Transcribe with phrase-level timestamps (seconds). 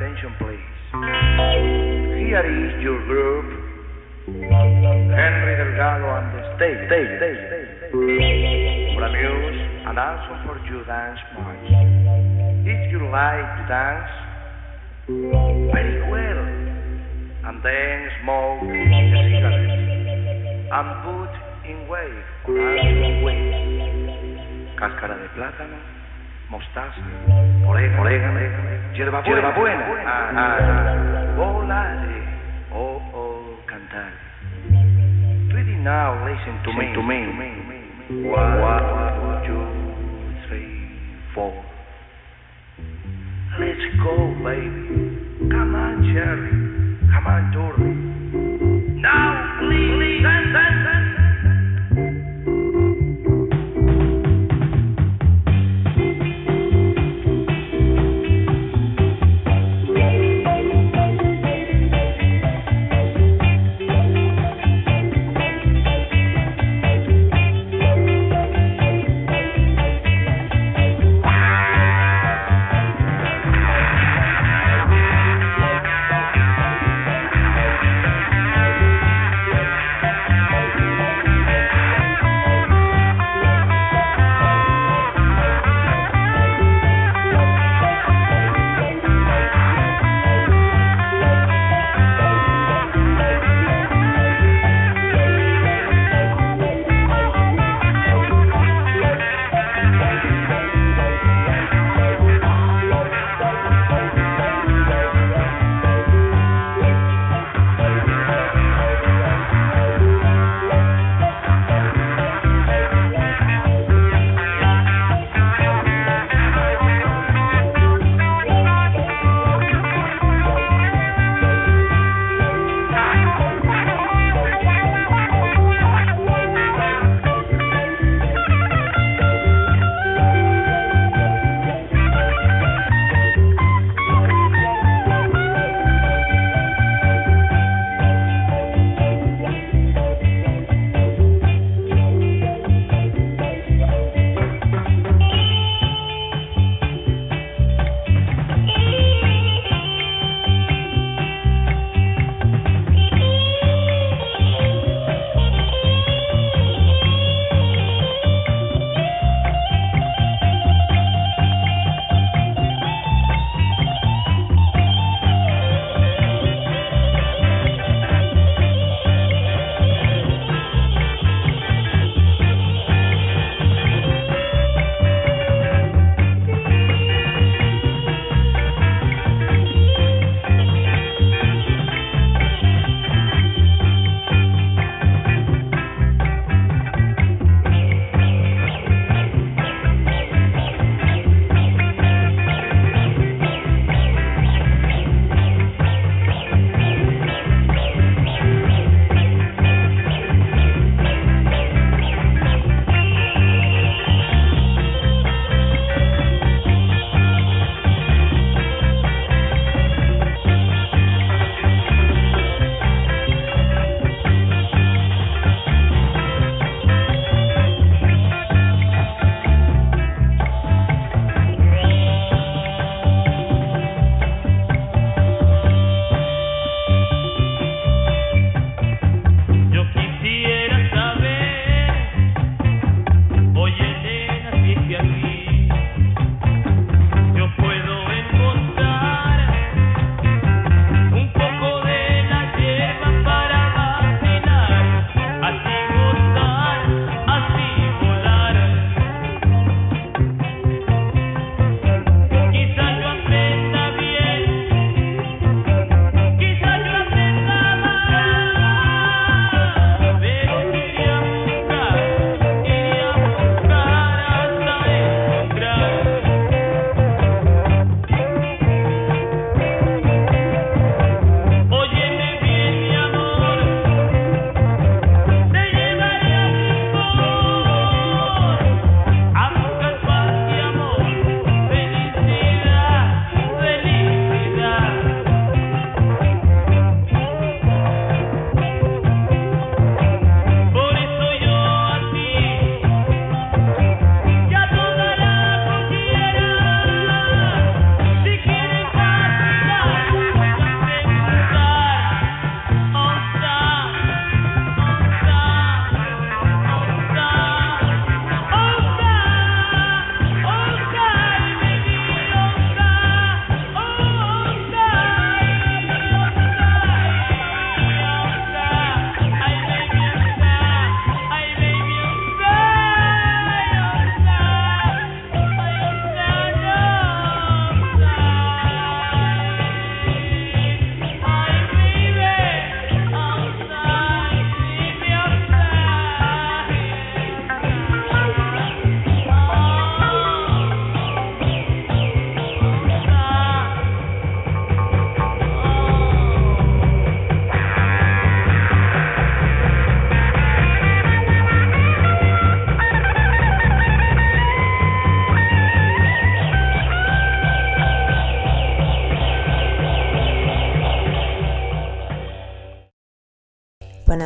[0.00, 0.64] attention, please.
[2.24, 3.44] Here is your group,
[4.24, 7.92] Henry Delgado and the stage, stage, stage,
[8.96, 11.68] for amuse and also for your dance march.
[12.64, 14.08] If you like to dance,
[15.68, 16.48] very well,
[17.44, 19.84] and then smoke a cigarette
[20.72, 21.32] and put
[21.68, 22.80] in wave or.
[24.80, 25.99] Cáscara de plátano,
[26.50, 27.00] mostaza,
[27.66, 28.38] orégano, orégano
[28.92, 29.84] hierba buena, hierba buena.
[30.04, 31.34] Ah, ah.
[31.36, 32.22] Volare,
[32.72, 34.10] oh, oh, cantar.
[35.54, 37.20] Ready now, listen to me, to me.
[38.28, 39.62] One, one, two,
[40.48, 40.90] three,
[41.34, 41.54] four.
[43.58, 45.48] Let's go, baby.
[45.50, 46.50] Come on, Jerry.
[47.12, 48.09] Come on, Dory.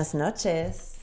[0.04, 0.96] Buenas noches.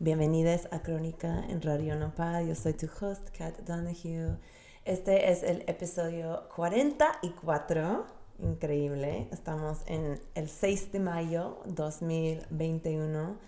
[0.00, 2.48] Bienvenidos a Crónica en Radio Nopal.
[2.48, 4.36] Yo soy tu host, Kat Donahue.
[4.84, 8.04] Este es el episodio 44.
[8.40, 9.28] Increíble.
[9.30, 13.38] Estamos en el 6 de mayo 2021.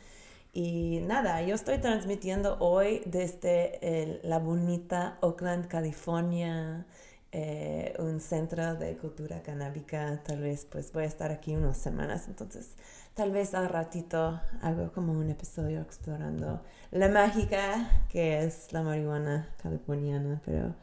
[0.53, 6.87] Y nada, yo estoy transmitiendo hoy desde la bonita Oakland, California,
[7.33, 10.23] eh, un centro de cultura canábica.
[10.23, 12.77] Tal vez pues voy a estar aquí unas semanas, entonces
[13.19, 16.63] tal vez al ratito hago como un episodio explorando
[16.93, 20.77] la mágica que es la marihuana californiana, pero,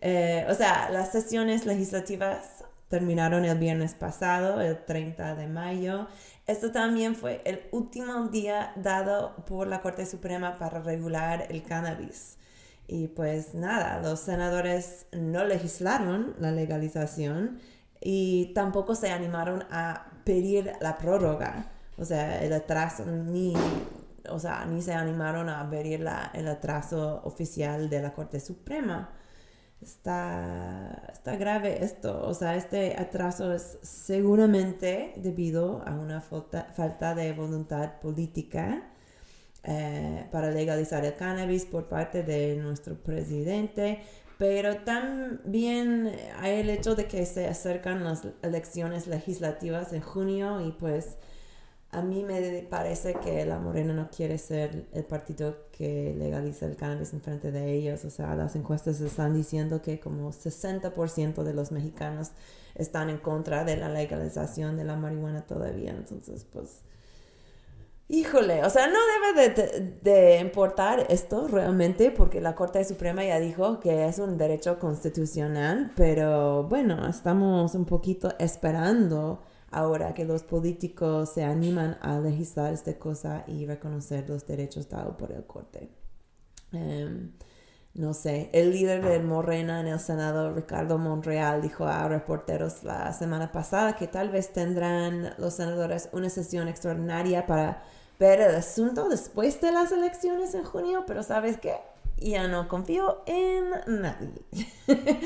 [0.00, 6.08] Eh, o sea, las sesiones legislativas terminaron el viernes pasado, el 30 de mayo.
[6.46, 12.38] Esto también fue el último día dado por la Corte Suprema para regular el cannabis.
[12.86, 17.58] Y pues nada, los senadores no legislaron la legalización
[18.00, 21.70] y tampoco se animaron a pedir la prórroga.
[21.98, 23.54] O sea, el atraso ni,
[24.30, 29.10] o sea, ni se animaron a pedir la, el atraso oficial de la Corte Suprema
[29.80, 32.26] está, está grave esto.
[32.26, 38.90] O sea, este atraso es seguramente debido a una falta, de voluntad política
[39.64, 44.02] eh, para legalizar el cannabis por parte de nuestro presidente.
[44.38, 50.70] Pero también hay el hecho de que se acercan las elecciones legislativas en junio y
[50.70, 51.16] pues
[51.90, 56.76] a mí me parece que la Morena no quiere ser el partido que legaliza el
[56.76, 58.04] cannabis en frente de ellos.
[58.04, 62.32] O sea, las encuestas están diciendo que como 60% de los mexicanos
[62.74, 65.92] están en contra de la legalización de la marihuana todavía.
[65.92, 66.82] Entonces, pues,
[68.08, 68.98] híjole, o sea, no
[69.34, 74.36] debe de, de importar esto realmente porque la Corte Suprema ya dijo que es un
[74.36, 82.18] derecho constitucional, pero bueno, estamos un poquito esperando ahora que los políticos se animan a
[82.20, 85.90] legislar esta cosa y reconocer los derechos dados por el corte.
[86.72, 87.32] Em,
[87.94, 93.12] no sé, el líder de Morena en el Senado, Ricardo Monreal, dijo a reporteros la
[93.12, 97.82] semana pasada que tal vez tendrán los senadores una sesión extraordinaria para
[98.18, 101.74] ver el asunto después de las elecciones en junio, pero ¿sabes qué?
[102.18, 103.70] Ya no confío en
[104.00, 104.44] nadie.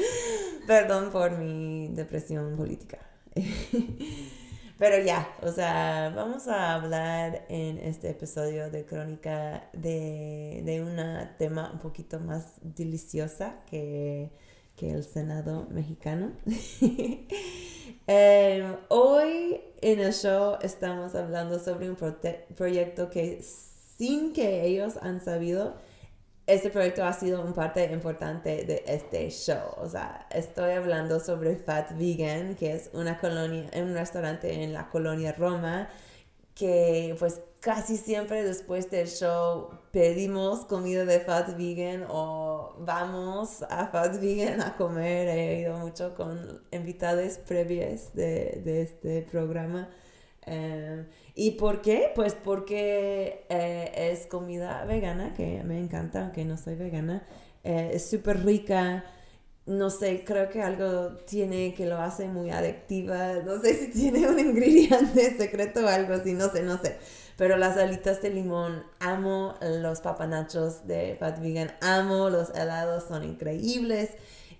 [0.67, 2.99] Perdón por mi depresión política.
[4.79, 10.97] Pero ya, o sea, vamos a hablar en este episodio de Crónica de, de un
[11.39, 14.31] tema un poquito más deliciosa que,
[14.81, 16.33] el Senado mexicano.
[18.09, 21.97] Em, hoy en el show estamos hablando sobre un
[22.57, 23.41] proyecto que
[23.97, 25.77] sin que ellos han sabido,
[26.47, 29.75] este proyecto ha sido una parte importante de este show.
[29.77, 34.89] O sea, estoy hablando sobre Fat Vegan, que es una colonia, un restaurante en la
[34.89, 35.89] colonia Roma,
[36.55, 43.87] que pues casi siempre después del show pedimos comida de Fat Vegan o vamos a
[43.87, 45.29] Fat Vegan a comer.
[45.29, 49.89] He ido mucho con invitados previos de, de este programa.
[50.47, 52.13] Eh, ¿Y por qué?
[52.15, 57.25] Pues porque eh, es comida vegana, que me encanta, aunque no soy vegana.
[57.65, 59.05] Eh, es súper rica.
[59.65, 63.35] No sé, creo que algo tiene que lo hace muy adictiva.
[63.45, 66.99] No sé si tiene un ingrediente secreto o algo así, no sé, no sé.
[67.37, 73.25] Pero las alitas de limón, amo los papanachos de Fat Vegan, amo los helados, son
[73.25, 74.11] increíbles.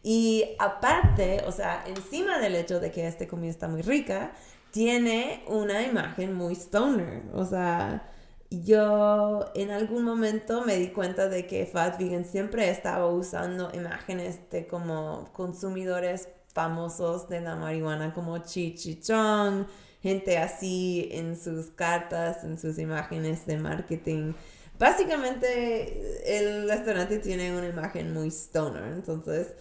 [0.03, 4.33] Y aparte, o sea, encima del hecho de que esta comida está muy rica,
[4.73, 7.23] tiene una imagen muy stoner.
[7.35, 8.11] O sea,
[8.51, 14.41] yo en algún momento me di cuenta de que Fat Vegan siempre estaba usando imágenes
[14.51, 19.67] de como consumidores famosos de la marihuana como Chi Chong,
[20.03, 24.33] gente así en sus cartas, en sus imágenes de marketing.
[24.79, 29.55] Básicamente el restaurante tiene una imagen muy stoner, entonces,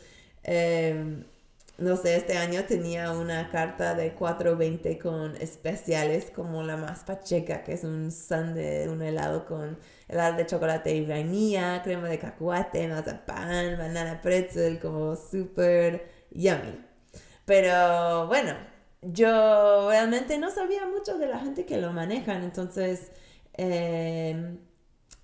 [0.43, 1.25] em,
[1.81, 7.63] no sé, este año tenía una carta de 420 con especiales como la más pacheca,
[7.63, 12.87] que es un sundae, un helado con helado de chocolate y vainilla, crema de cacahuate,
[12.87, 16.85] mazapán, banana pretzel, como súper yummy.
[17.45, 18.55] Pero bueno,
[19.01, 23.11] yo realmente no sabía mucho de la gente que lo manejan, entonces
[23.53, 24.59] em,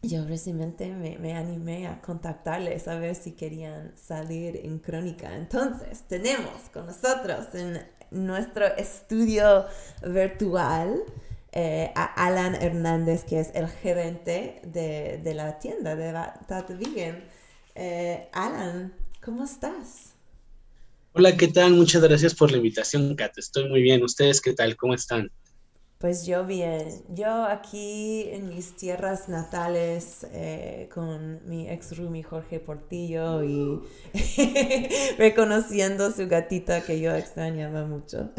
[0.01, 5.35] yo recientemente me, me, animé a contactarles a ver si querían salir en crónica.
[5.35, 7.79] Entonces, tenemos con nosotros en
[8.11, 9.65] nuestro estudio
[10.05, 11.03] virtual
[11.51, 16.11] eh, a Alan Hernández, que es el gerente de, de la tienda de
[16.47, 17.23] Tat Vegan.
[17.73, 20.13] Eh, Alan, ¿cómo estás?
[21.13, 21.73] Hola, ¿qué tal?
[21.73, 23.37] Muchas gracias por la invitación, Kat.
[23.37, 24.03] Estoy muy bien.
[24.03, 24.75] ¿Ustedes qué tal?
[24.75, 25.31] ¿Cómo están?
[25.99, 27.01] Pues yo bien.
[27.09, 33.79] Yo aquí en mis tierras natales eh, con mi ex roomie Jorge Portillo y
[35.17, 38.29] reconociendo su gatita que yo extrañaba mucho.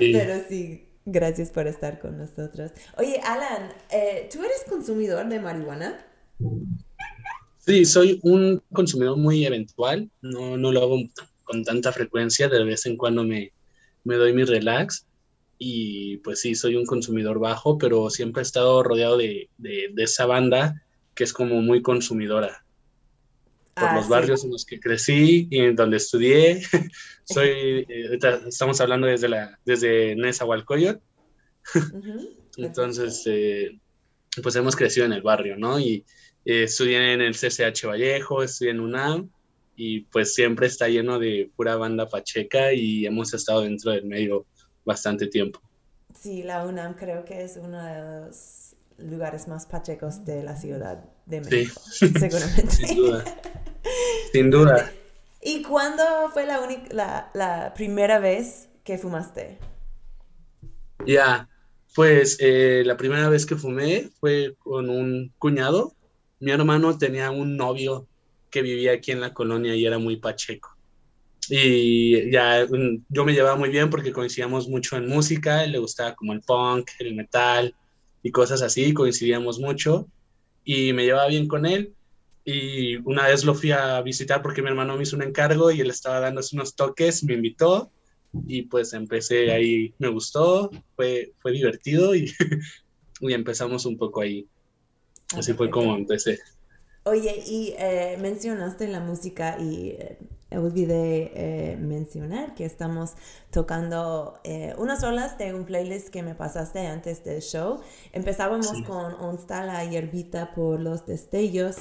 [0.00, 2.72] Pero sí, gracias por estar con nosotros.
[2.96, 6.04] Oye, Alan, eh, ¿tú eres consumidor de marihuana?
[7.58, 10.96] Sí, soy un consumidor muy eventual, no, no lo hago
[11.44, 13.52] con tanta frecuencia, de vez en cuando me,
[14.02, 15.06] me doy mi relax
[15.58, 20.26] y pues sí, soy un consumidor bajo, pero siempre he estado rodeado de, de, esa
[20.26, 20.82] banda
[21.14, 22.64] que es como muy consumidora.
[23.74, 26.62] Por ah, los barrios en los que crecí y en donde estudié,
[27.24, 31.02] soy, eh, estamos hablando desde, la, desde Nezahualcóyotl,
[32.56, 33.78] entonces eh,
[34.42, 35.78] pues hemos crecido en el barrio, ¿no?
[35.78, 36.04] Y,
[36.44, 39.30] eh, estudié en el CCH Vallejo, estudié en UNAM
[39.76, 44.46] y pues siempre está lleno de pura banda pacheca y hemos estado dentro del medio
[44.88, 45.60] bastante tiempo.
[46.18, 51.04] Sí, la UNAM creo que es uno de los lugares más pachecos de la ciudad
[51.26, 52.08] de México, sí.
[52.18, 52.74] seguramente.
[52.74, 53.24] Sin duda.
[54.32, 54.92] Sin duda.
[55.40, 56.02] ¿Y cuándo
[56.32, 56.58] fue la,
[56.90, 59.58] la, la primera vez que fumaste?
[61.06, 61.48] Ya,
[61.94, 65.94] pues eh, la primera vez que fumé fue con un cuñado
[66.40, 68.06] mi hermano tenía un novio
[68.50, 70.76] que vivía aquí en la colonia y era muy pacheco.
[71.50, 76.14] Y ya mm, yo me llevaba muy bien porque coincidíamos mucho en música, le gustaba
[76.14, 77.74] como el punk, el metal
[78.22, 80.06] y cosas así, coincidíamos mucho
[80.64, 81.94] y me llevaba bien con él.
[82.44, 85.80] Y una vez lo fui a visitar porque mi hermano me hizo un encargo y
[85.80, 87.90] él estaba dándose unos toques, me invitó
[88.46, 92.32] y pues empecé ahí, me gustó, fue, fue divertido y,
[93.20, 94.46] y empezamos un poco ahí.
[95.36, 96.38] Así fue como empecé.
[97.04, 100.18] Oye, y eh, mencionaste la música y eh,
[100.50, 103.12] olvidé eh, mencionar que estamos
[103.50, 104.40] tocando
[104.78, 107.80] unas olas de un playlist que me pasaste antes del show.
[108.12, 111.76] Empezábamos con Onsta la hierbita por los destellos.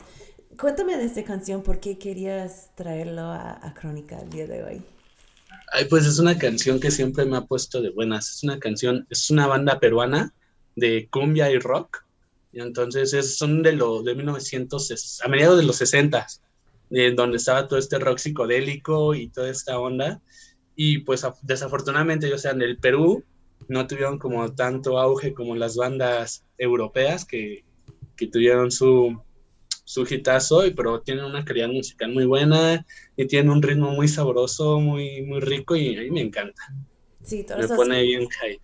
[0.60, 4.82] Cuéntame de esta canción, ¿por qué querías traerlo a, a Crónica el día de hoy?
[5.72, 8.30] Ay, pues es una canción que siempre me ha puesto de buenas.
[8.30, 10.34] Es una canción, es una banda peruana
[10.76, 12.06] de cumbia y rock
[12.52, 16.26] y entonces es, son de, lo, de 1900, a mediados de los 60,
[16.90, 20.22] donde estaba todo este rock psicodélico y toda esta onda.
[20.76, 23.24] Y pues desafortunadamente, o sea, en el Perú
[23.68, 27.64] no tuvieron como tanto auge como las bandas europeas que,
[28.16, 29.22] que tuvieron su,
[29.88, 34.80] su hitazo, pero tienen una calidad musical muy buena y tienen un ritmo muy sabroso,
[34.80, 36.62] muy, muy rico y a mí me encanta.
[37.24, 38.60] Sí, me pone bien high.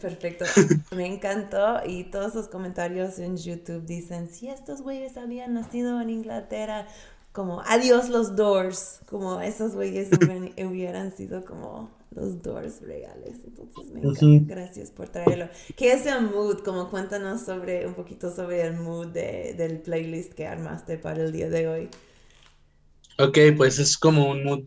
[0.00, 0.44] Perfecto,
[0.96, 6.10] me encantó y todos los comentarios en YouTube dicen, si estos güeyes habían nacido en
[6.10, 6.86] Inglaterra,
[7.38, 10.08] como adiós los Doors, como esos güeyes
[10.58, 13.36] hubieran sido como los Doors reales.
[13.46, 15.48] Entonces me encanta, gracias por traerlo.
[15.76, 16.64] ¿Qué es el mood?
[16.64, 21.30] Como cuéntanos sobre un poquito sobre el mood de, del playlist que armaste para el
[21.30, 21.88] día de hoy.
[23.20, 24.64] Ok, pues es como un mood,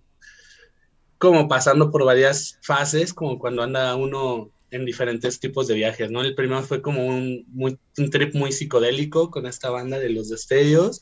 [1.17, 6.21] como pasando por varias fases, como cuando anda uno en diferentes tipos de viajes, ¿no?
[6.21, 11.01] El primero fue como un, un trip muy psicodélico con esta banda de los destellos.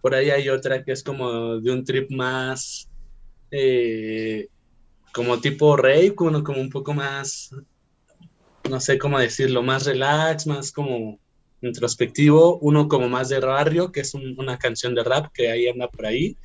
[0.00, 2.88] Por ahí hay otra que es como de un trip más,
[3.50, 4.48] eh,
[5.12, 7.50] como tipo rey, como, como un poco más,
[8.68, 11.18] no sé cómo decirlo, más relax, más como
[11.62, 12.58] introspectivo.
[12.58, 16.06] Uno como más de barrio, que es una canción de rap que ahí anda por
[16.06, 16.36] ahí.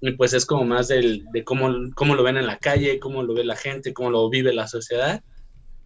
[0.00, 3.22] Y pues es como más del, de cómo, cómo lo ven en la calle, cómo
[3.22, 5.22] lo ve la gente, cómo lo vive la sociedad.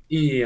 [0.08, 0.42] Y,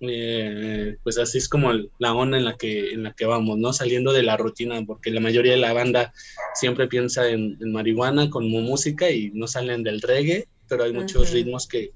[0.00, 3.72] eh, pues así es como la onda en la, que, en la que vamos, ¿no?
[3.72, 6.12] Saliendo de la rutina, porque la mayoría de la banda
[6.54, 11.66] siempre piensa en, marihuana como música y no salen del reggae, pero hay muchos ritmos
[11.66, 11.92] que,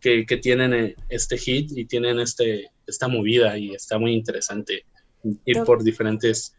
[0.00, 4.84] que, tienen eh, este hit y tienen este, esta movida y está muy interesante.
[5.46, 6.54] Ir por diferentes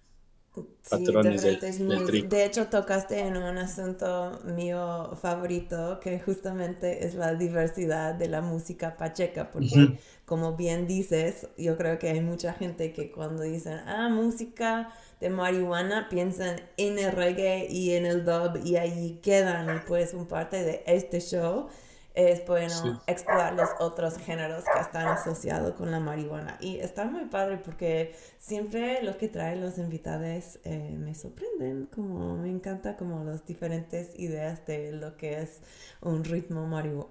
[0.90, 8.28] patrones De hecho, tocaste en un asunto mío favorito, que justamente es la diversidad de
[8.28, 13.44] la música pacheca, porque como bien dices, yo creo que hay mucha gente que cuando
[13.44, 19.20] dicen, ah, música de marihuana, piensan en el reggae y en el dub y ahí
[19.24, 21.68] quedan, pues un parte de este show
[22.16, 26.58] es bueno explorar los otros géneros que están asociados con la marihuana.
[26.62, 32.38] Y está muy padre porque siempre lo que traen los invitados eh, me sorprenden, como
[32.38, 35.60] me encanta como las diferentes ideas de lo que es
[36.02, 36.66] un ritmo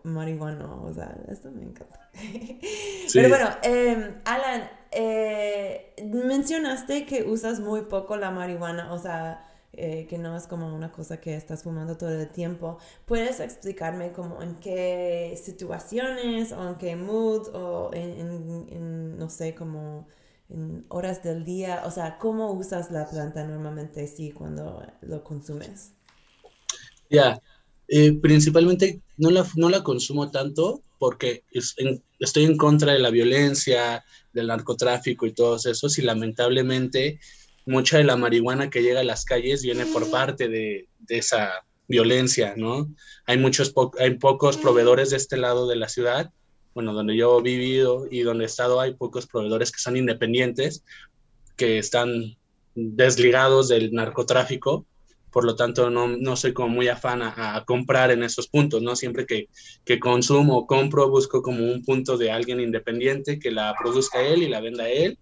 [0.05, 2.01] marihuano, o sea, esto me encanta.
[3.13, 9.45] Pero bueno, em, Alan, eh, mencionaste que usas muy poco la marihuana, o sea,
[9.77, 12.79] eh, que no es como una cosa que estás fumando todo el tiempo.
[13.07, 20.07] ¿Puedes explicarme como en qué situaciones o en qué mood o en, no sé, como
[20.49, 21.83] en horas del día?
[21.87, 25.93] O sea, ¿cómo usas la planta normalmente sí cuando lo consumes?
[27.11, 27.41] Ya,
[27.89, 31.45] eh, principalmente no la, no la consumo tanto porque
[32.19, 37.21] estoy en contra de la violencia, del narcotráfico y todos esos y lamentablemente
[37.67, 42.55] mucha de la marihuana que llega a las calles viene por parte de, esa violencia,
[42.57, 42.89] ¿no?
[43.27, 46.31] Hay muchos, hay pocos proveedores de este lado de la ciudad,
[46.75, 50.85] bueno, donde yo he vivido y donde he estado, hay pocos proveedores que son independientes,
[51.57, 52.37] que están
[52.75, 54.87] desligados del narcotráfico,
[55.31, 58.97] por lo tanto no, no soy como muy afán a, comprar en esos puntos, ¿no?
[58.97, 59.49] Siempre que,
[59.85, 64.43] que consumo o compro, busco como un punto de alguien independiente que la produzca él
[64.43, 65.19] y la venda él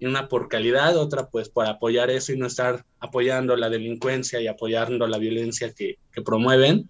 [0.00, 4.40] y una por calidad, otra pues por apoyar eso y no estar apoyando la delincuencia
[4.40, 6.88] y apoyando la violencia que, promueven.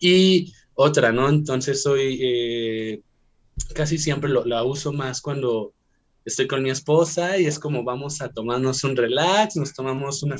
[0.00, 1.28] Y otra, ¿no?
[1.28, 3.02] Entonces soy, eh,
[3.74, 5.74] casi siempre la uso más cuando
[6.24, 10.36] estoy con mi esposa y es como vamos a tomarnos un relax, nos tomamos una,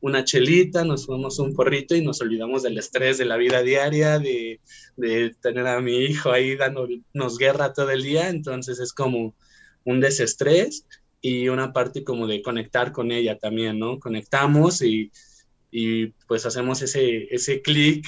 [0.00, 4.18] una chelita, nos tomamos un porrito y nos olvidamos del estrés de la vida diaria,
[4.18, 4.60] de,
[4.96, 9.34] de tener a mi hijo ahí dándonos guerra todo el día, entonces es como
[9.84, 10.86] un desestrés
[11.20, 13.98] y una parte como de conectar con ella también, ¿no?
[13.98, 15.10] Conectamos y,
[15.70, 18.06] y pues hacemos ese, ese clic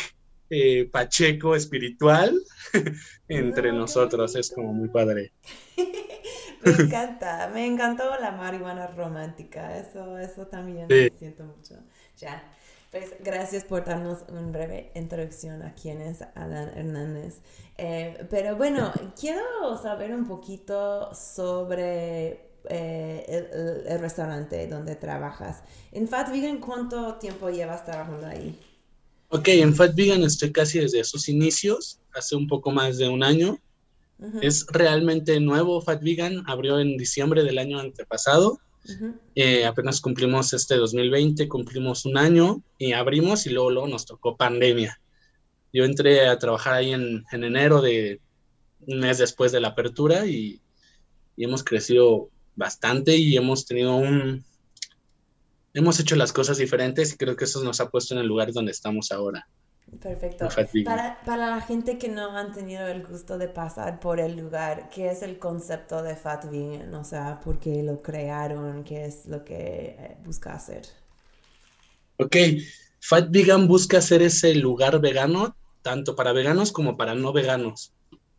[0.51, 2.38] eh, pacheco espiritual
[3.29, 5.33] entre ah, nosotros, es como muy padre.
[6.64, 11.77] me encanta, me encantó la marihuana romántica, eso, eso también me siento mucho.
[12.18, 12.42] Ya.
[12.90, 17.40] Pues gracias por darnos una breve introducción a quién es Alan Hernández.
[17.79, 19.42] Eh, pero bueno, quiero
[19.83, 25.62] saber un poquito sobre eh, el, restaurante donde trabajas.
[25.90, 28.59] En Fat Vegan, ¿cuánto tiempo llevas trabajando ahí?
[29.29, 33.22] Ok, en Fat Vegan estoy casi desde sus inicios, hace un poco más de un
[33.22, 33.59] año.
[34.40, 38.61] Es realmente nuevo Fat Vegan, abrió en diciembre del año antepasado.
[39.35, 44.37] Eh, apenas cumplimos este 2020, cumplimos un año y abrimos y luego, luego nos tocó
[44.37, 45.01] pandemia.
[45.72, 48.20] Yo entré a trabajar ahí en, en enero de
[48.87, 50.61] un mes después de la apertura y,
[51.37, 54.44] y hemos crecido bastante y hemos tenido un...
[55.74, 58.52] Hemos hecho las cosas diferentes y creo que eso nos ha puesto en el lugar
[58.52, 59.48] donde estamos ahora.
[60.00, 60.48] Perfecto.
[60.84, 64.88] Para, para, la gente que no han tenido el gusto de pasar por el lugar,
[64.88, 66.94] ¿qué es el concepto de Fat Vegan?
[66.94, 68.84] O sea, ¿por qué lo crearon?
[68.84, 70.86] ¿Qué es lo que eh, busca hacer?
[72.18, 72.36] Ok,
[73.00, 77.92] Fat Vegan busca hacer ese lugar vegano, tanto para veganos como para no veganos.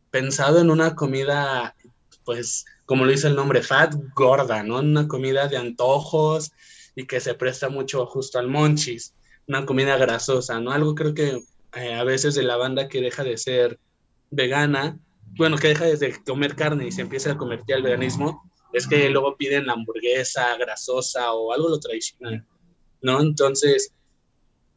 [0.10, 1.76] Pensado en una comida,
[2.24, 4.80] pues, como lo dice el nombre, fat, gorda, ¿no?
[4.80, 6.52] Una comida de antojos
[6.96, 9.14] y que se presta mucho justo al monchis,
[9.48, 10.72] una comida grasosa, ¿no?
[10.72, 11.42] Algo creo que
[11.76, 13.80] eh, a veces de la banda que deja de ser
[14.30, 15.00] vegana,
[15.36, 19.10] bueno, que deja de comer carne y se empieza a convertir al veganismo, es que
[19.10, 22.46] luego piden la hamburguesa grasosa o algo lo tradicional,
[23.02, 23.22] ¿no?
[23.22, 23.94] Entonces,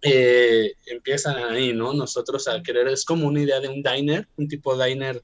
[0.02, 1.92] eh, empiezan ahí, ¿no?
[1.92, 5.22] Nosotros a querer, es como una idea de un diner, un tipo diner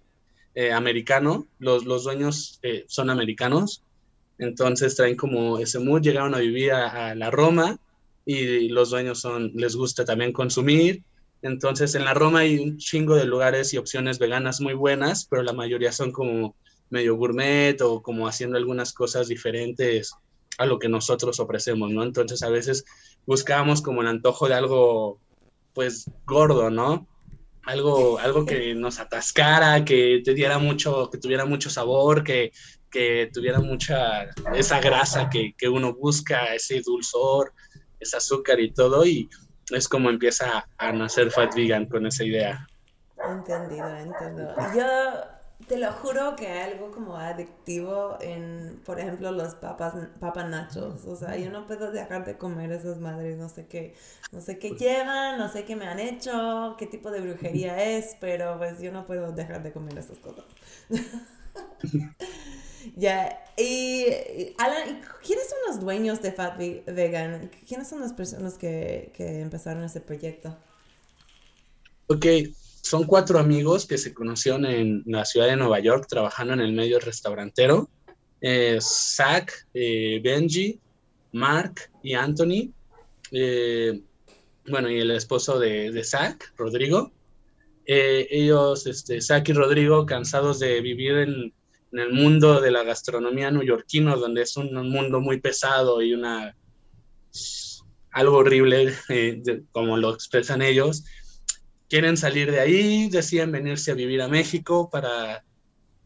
[0.54, 3.82] eh, americano, los, los dueños eh, son americanos,
[4.38, 7.78] entonces traen como ese mood, llegaron a vivir a, la Roma
[8.24, 11.02] y los dueños son, les gusta también consumir,
[11.42, 15.42] entonces en la Roma hay un chingo de lugares y opciones veganas muy buenas, pero
[15.42, 16.54] la mayoría son como
[16.90, 20.14] medio gourmet o como haciendo algunas cosas diferentes
[20.58, 22.02] a lo que nosotros ofrecemos, ¿no?
[22.02, 22.84] Entonces a veces
[23.26, 25.18] buscábamos como el antojo de algo
[25.72, 27.08] pues gordo, ¿no?
[27.64, 32.52] Algo, algo que nos atascara, que te diera mucho, que tuviera mucho sabor, que,
[32.90, 37.52] que tuviera mucha, esa grasa que, que, uno busca, ese dulzor,
[38.00, 39.28] ese azúcar y todo, y
[39.70, 42.66] es como empieza a nacer Fat Vegan con esa idea.
[43.24, 44.54] Entendido, entendido.
[44.76, 45.31] Yo
[45.68, 51.04] te lo juro que hay algo como adictivo en, por ejemplo, los papas, papas nachos.
[51.06, 53.36] O sea, yo no puedo dejar de comer esas madres.
[53.38, 53.94] No sé qué,
[54.32, 58.16] no sé qué llevan, no sé qué me han hecho, qué tipo de brujería es,
[58.20, 60.44] pero pues yo no puedo dejar de comer esas cosas.
[62.96, 64.06] ya, y
[64.58, 67.50] Alan, ¿quiénes son los dueños de Fat Vegan?
[67.66, 70.56] ¿Quiénes son las personas que, que empezaron ese proyecto?
[72.08, 72.26] Ok,
[72.82, 76.72] son cuatro amigos que se conocieron en la ciudad de Nueva York trabajando en el
[76.72, 77.88] medio restaurantero.
[78.40, 80.80] Eh, Zach, eh, Benji,
[81.30, 82.72] Mark y Anthony.
[83.30, 84.02] Eh,
[84.68, 87.12] bueno, y el esposo de, de Zach, Rodrigo.
[87.86, 91.54] ellos, este, Zach y Rodrigo, cansados de vivir en,
[91.92, 96.56] el mundo de la gastronomía neoyorquino, donde es un, mundo muy pesado y una
[98.10, 98.92] algo horrible,
[99.72, 101.04] como lo expresan ellos,
[101.92, 105.44] quieren salir de ahí, deciden venirse a vivir a México para,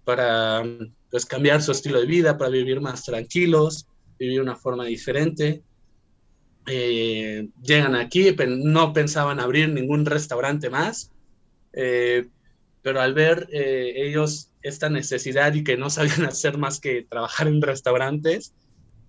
[0.03, 0.65] para
[1.13, 3.87] pues, cambiar su estilo de vida, para vivir más tranquilos,
[4.19, 5.63] vivir una forma diferente.
[6.67, 11.13] Eh, llegan aquí, no pensaban abrir ningún restaurante más,
[11.73, 12.27] eh,
[12.83, 17.47] pero al ver eh, ellos esta necesidad y que no sabían hacer más que trabajar
[17.47, 18.55] en restaurantes,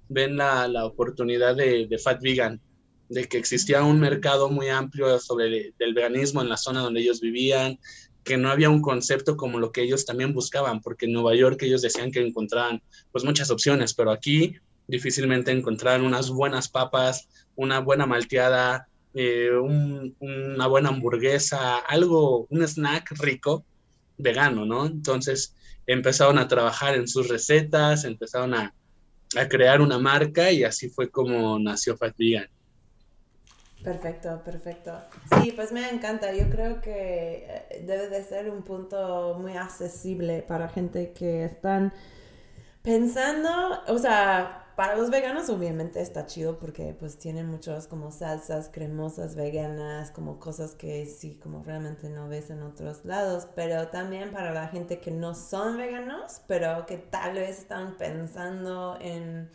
[0.10, 2.62] ven la, la oportunidad de, de, Fat Vegan
[3.10, 7.22] de que existía un mercado muy amplio sobre el, veganismo en la zona donde ellos
[7.22, 7.80] vivían,
[8.24, 11.62] que no había un concepto como lo que ellos también buscaban, porque en Nueva York
[11.64, 14.56] ellos decían que encontraban pues muchas opciones, pero aquí
[14.88, 19.52] difícilmente encontraban unas buenas papas, una buena malteada, eh,
[20.20, 23.66] una buena hamburguesa, algo, un snack rico
[24.18, 24.86] vegano, ¿no?
[24.86, 28.74] Entonces empezaron a trabajar en sus recetas, empezaron a,
[29.36, 32.48] a crear una marca y así fue como nació Fat Vegan.
[33.88, 34.92] Perfecto, perfecto.
[35.42, 36.34] Sí, pues me encanta.
[36.34, 41.94] Yo creo que eh, debe de ser un punto muy accesible para gente que están
[42.82, 43.50] pensando,
[43.88, 49.36] o sea, para los veganos obviamente está chido porque pues tienen muchas como salsas cremosas
[49.36, 54.52] veganas, como cosas que sí, como realmente no ves en otros lados, pero también para
[54.52, 59.50] la gente que no son veganos, pero que tal vez están pensando en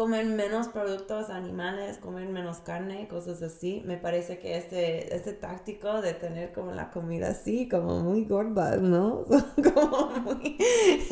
[0.00, 3.82] comer menos productos animales, comer menos carne, cosas así.
[3.84, 8.78] Me parece que este, este táctico de tener como la comida así, como muy gorda,
[8.78, 9.26] ¿no?
[9.74, 10.56] como muy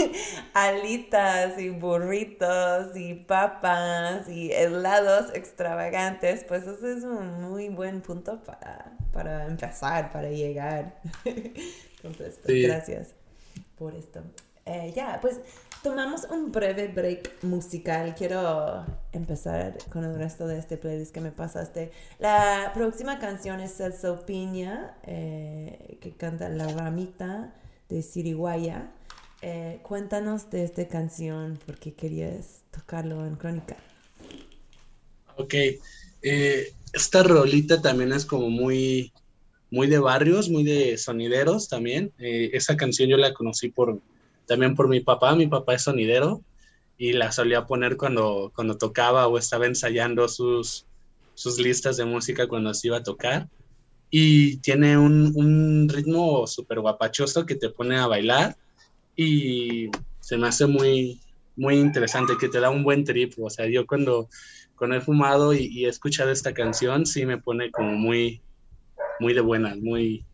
[0.55, 8.42] alitas y burritos y papas y helados extravagantes, pues ese es un muy buen punto
[8.42, 10.98] para, para empezar, para llegar.
[12.03, 13.14] Entonces, pues, gracias
[13.77, 14.22] por esto.
[14.68, 15.40] Eh, ya, pues
[15.83, 18.14] tomamos un breve break musical.
[18.14, 21.90] Quiero empezar con el resto de este playlist que me pasaste.
[22.18, 27.54] La próxima canción es Celso Piña, eh, que canta La Ramita
[27.88, 28.92] de Siriguaya.
[29.40, 33.76] Eh, cuéntanos de esta canción porque querías tocarlo en Crónica.
[35.37, 35.54] Ok,
[36.20, 39.14] esta rolita también es como muy,
[39.70, 42.12] muy de barrios, muy de sonideros también.
[42.18, 44.02] esa canción yo la conocí por
[44.48, 46.42] también por mi papá, mi papá es sonidero
[46.96, 50.87] y la solía poner cuando, cuando tocaba o estaba ensayando sus,
[51.34, 53.48] sus listas de música cuando se iba a tocar.
[54.11, 58.56] Y tiene un, un ritmo súper guapachoso que te pone a bailar
[59.14, 61.20] y se me hace muy,
[61.54, 63.34] muy interesante, que te da un buen trip.
[63.38, 64.28] O sea, yo cuando,
[64.76, 68.40] cuando he fumado y, y he escuchado esta canción, sí me pone como muy,
[69.20, 70.24] muy de buenas, muy,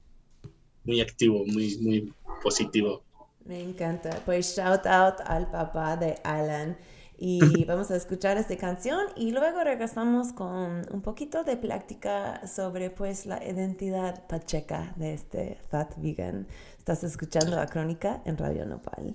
[0.85, 3.04] muy activo, muy, muy positivo.
[3.45, 4.11] Me encanta.
[4.25, 6.77] Pues shout out al papá de Alan.
[7.17, 12.91] Y vamos a escuchar esta canción y luego regresamos con un poquito de práctica sobre
[12.91, 16.49] pues la identidad pacheca de este Fat Vegan.
[16.79, 19.15] Estás escuchando la crónica en Radio Nopal.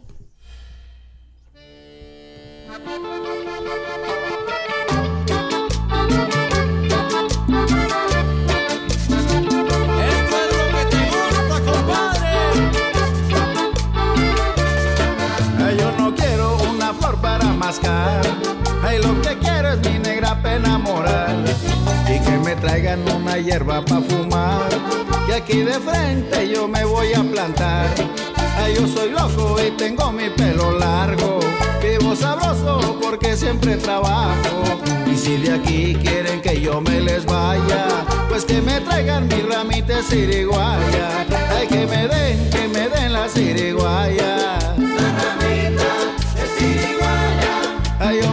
[19.69, 21.45] Lo que quiero es mi negra pena moral
[22.07, 24.69] y que me traigan una hierba pa' fumar.
[25.27, 27.87] Que aquí de frente yo me voy a plantar.
[28.57, 31.39] Ay, yo soy loco y tengo mi pelo largo.
[31.81, 34.63] Vivo sabroso porque siempre trabajo.
[35.11, 37.87] Y si de aquí quieren que yo me les vaya,
[38.27, 41.25] pues que me traigan mi ramita de siriguaya,
[41.57, 44.48] ay que me den, que me den la siriguaya.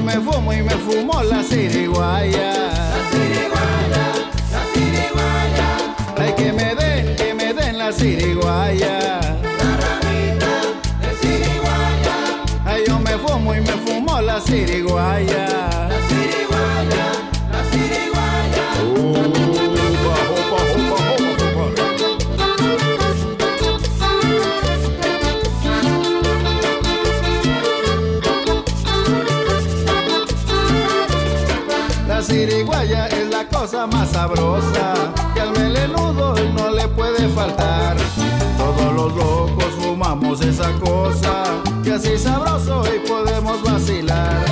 [0.06, 2.52] Me fumo y me fumo la siriguaya.
[2.94, 4.04] La siriguaya,
[4.52, 5.68] la siriguaya.
[6.16, 9.20] Ay que me den, que me den la siriguaya.
[9.42, 10.52] La ramita
[11.02, 12.16] de siriguaya.
[12.64, 15.48] Ay yo me fumo y me fumo la siriguaya.
[15.90, 16.05] La
[33.72, 34.94] más sabrosa
[35.34, 37.96] que al melenudo no le puede faltar.
[38.56, 41.44] Todos los locos fumamos esa cosa
[41.82, 44.44] que así sabroso y podemos vacilar.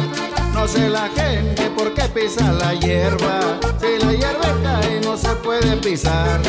[0.53, 3.38] No sé la gente por qué pisa la hierba,
[3.81, 6.40] si la hierba cae no se puede pisar.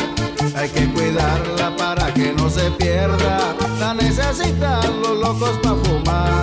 [0.56, 6.42] Hay que cuidarla para que no se pierda, la necesitan los locos para fumar.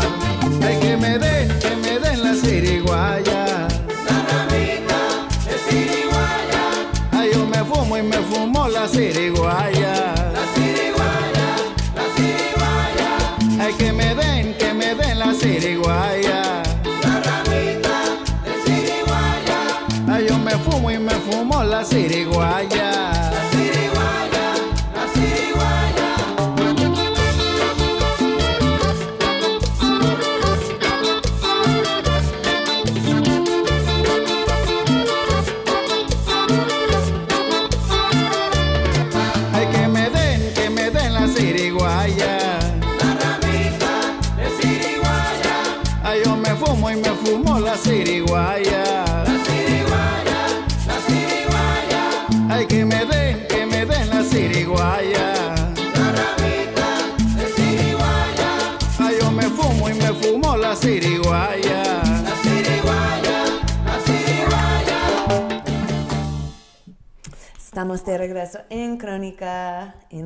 [0.66, 3.63] Hay que me den, que me den la siriguaya.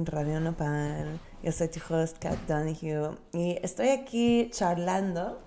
[0.07, 1.19] Radio Nopal.
[1.43, 5.41] Yo soy tu host, Kat Donahue, y estoy aquí charlando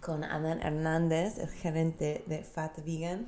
[0.00, 3.26] con Adán Hernández, el gerente de Fat Vegan.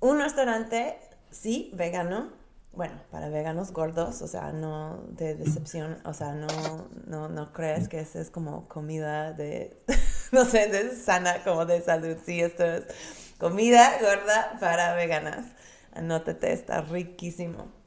[0.00, 0.98] Un restaurante,
[1.30, 2.32] sí, vegano.
[2.72, 7.88] Bueno, para veganos gordos, o sea, no de decepción, o sea, no, no, no crees
[7.88, 9.82] que eso es como comida de,
[10.32, 12.16] no sé, de sana, como de salud.
[12.24, 12.84] Sí, esto es
[13.38, 15.46] comida gorda para veganas.
[15.92, 17.77] Anótate, está riquísimo.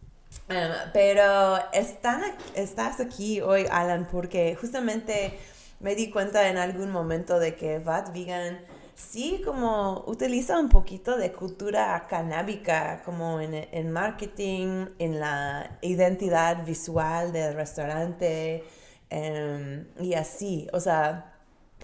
[0.49, 0.55] Um,
[0.93, 2.21] pero están,
[2.55, 5.37] estás aquí hoy, Alan, porque justamente
[5.79, 8.59] me di cuenta en algún momento de que Vat Vegan
[8.95, 16.65] sí como utiliza un poquito de cultura canábica como en, en marketing, en la identidad
[16.65, 18.63] visual del restaurante
[19.09, 20.67] em, y así.
[20.73, 21.30] O sea,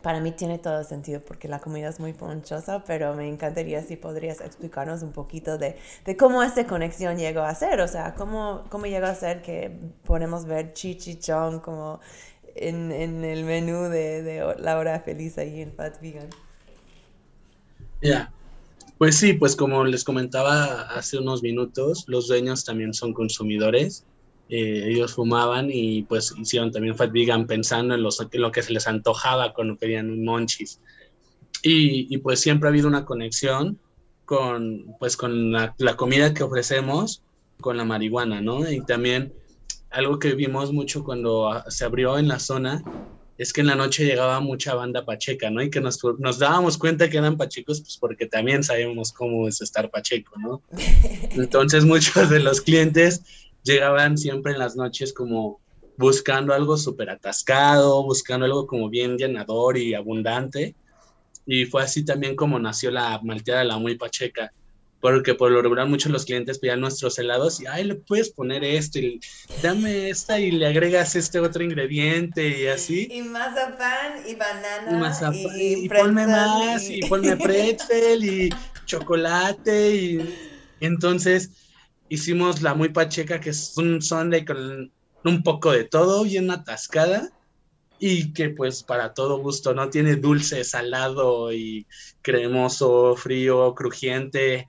[0.08, 3.98] para mí tiene todo sentido porque la comida es muy ponchosa, pero me encantaría si
[3.98, 5.76] podrías explicarnos un poquito de,
[6.18, 9.70] cómo esta conexión llegó a ser, o sea, cómo, llegó a ser que
[10.06, 12.00] podemos ver chichichón como
[12.56, 16.30] en, en el menú de, de la hora feliz ahí en Fat Vegan.
[18.02, 18.32] Ya.
[18.98, 24.06] Pues sí, pues como les comentaba hace unos minutos, los dueños también son consumidores.
[24.50, 28.64] Eh, ellos fumaban y pues hicieron también Fat Vegan pensando en, los, en lo que
[28.64, 30.80] se les antojaba cuando pedían un monchis.
[31.64, 33.80] Y, y pues siempre ha habido una conexión
[34.26, 37.24] con, pues, con la, la comida que ofrecemos
[37.60, 38.70] con la marihuana, ¿no?
[38.70, 39.34] Y también
[39.90, 42.84] algo que vimos mucho cuando se abrió en la zona
[43.38, 45.62] es que en la noche llegaba mucha banda pacheca, ¿no?
[45.62, 49.62] Y que nos, nos dábamos cuenta que eran pachecos, pues porque también sabemos cómo es
[49.62, 50.62] estar pacheco, ¿no?
[51.32, 53.22] Entonces muchos de los clientes
[53.68, 55.60] llegaban siempre en las noches como
[55.98, 60.76] buscando algo súper atascado, buscando algo como bien llenador y abundante.
[61.46, 64.52] Y fue así también como nació la malteada la muy pacheca,
[65.00, 68.30] porque por lo regular muchos de los clientes pedían nuestros helados y, ay, le puedes
[68.30, 69.20] poner esto y
[69.64, 73.08] dame esta y le agregas este otro ingrediente y así.
[73.10, 78.50] Y mazapán y banana Y mazapán, y, y, ponme más, y ponme pretzel y
[78.86, 80.16] chocolate y,
[80.80, 81.52] y entonces
[82.10, 84.92] hicimos la muy pacheca que es un sundae con
[85.24, 87.32] un poco de todo, bien atascada
[88.00, 89.90] y que pues para todo gusto, ¿no?
[89.90, 91.86] Tiene dulce, salado y
[92.22, 94.68] cremoso, frío, crujiente,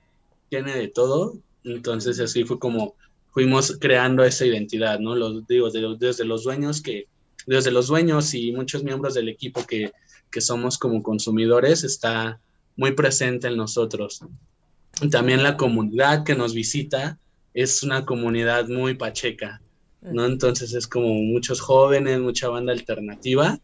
[0.49, 1.35] tiene de todo.
[1.63, 2.95] Entonces así fue como
[3.31, 5.15] fuimos creando esa identidad, ¿no?
[5.15, 7.07] Los digo, de- desde los dueños que,
[7.45, 9.91] desde los dueños y muchos miembros del equipo que,
[10.31, 12.39] que somos como consumidores, está
[12.75, 14.21] muy presente en nosotros.
[15.11, 17.19] También la comunidad que nos visita
[17.53, 19.61] es una comunidad muy pacheca,
[20.01, 20.25] ¿no?
[20.25, 23.59] Entonces es como muchos jóvenes, mucha banda alternativa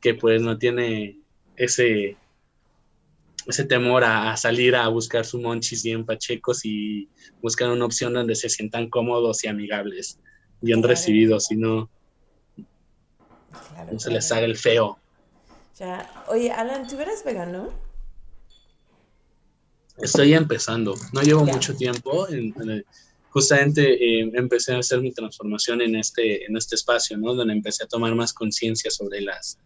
[0.00, 1.18] que pues no tiene
[1.56, 2.16] ese,
[3.46, 7.08] ese temor a, salir a buscar su monchis bien pachecos y
[7.40, 10.18] buscar una opción donde se sientan cómodos y amigables,
[10.60, 11.90] bien recibidos y no,
[13.90, 14.98] no se les haga el feo.
[15.78, 16.24] Ya.
[16.28, 17.70] Oye, Alan, ¿tú eres vegano?
[19.98, 22.26] Estoy empezando, no llevo mucho tiempo.
[23.34, 27.34] Justamente eh, empecé a hacer mi transformación en este, en este espacio, ¿no?
[27.34, 29.58] Donde empecé a tomar más conciencia sobre las,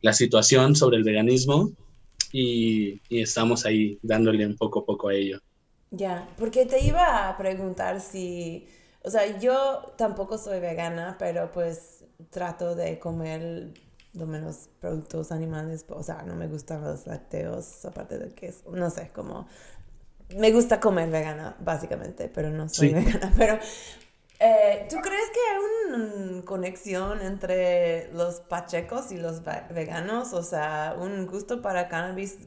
[0.00, 1.70] la situación, sobre el veganismo
[2.32, 5.38] y, estamos ahí dándole un poco a poco a ello.
[5.92, 8.66] Ya, porque te iba a preguntar si,
[9.04, 13.72] o sea, yo tampoco soy vegana, pero pues trato de comer
[14.14, 18.64] lo menos productos animales, o sea, no me gustan los lácteos, aparte de que es,
[18.66, 19.46] no sé, como
[20.36, 23.32] me gusta comer vegana, básicamente, pero no soy vegana.
[23.38, 23.58] Pero,
[24.40, 30.32] eh, ¿tú crees que hay una conexión entre los pachecos y los veganos?
[30.32, 32.38] O sea, un gusto para cannabis,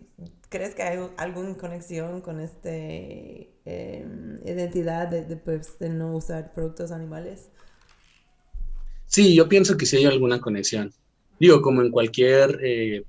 [0.49, 6.91] ¿crees que hay alguna conexión con esta em, identidad de, pues, de no usar productos
[6.91, 7.49] animales?
[9.05, 10.91] Sí, yo pienso que sí hay alguna conexión.
[11.39, 13.03] Digo, como en cualquier eh,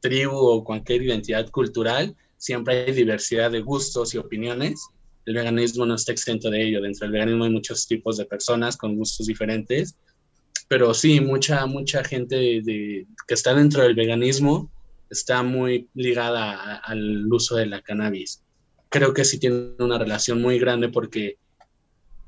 [0.00, 4.80] tribu o cualquier identidad cultural, siempre hay diversidad de gustos y opiniones.
[5.26, 6.80] El veganismo no está exento de ello.
[6.80, 9.96] Dentro del veganismo hay muchos tipos de personas con gustos diferentes.
[10.68, 14.70] Pero sí, mucha, mucha gente que está dentro del veganismo
[15.10, 18.42] está muy ligada al uso de la cannabis.
[18.90, 21.36] Creo que sí tiene una relación muy grande porque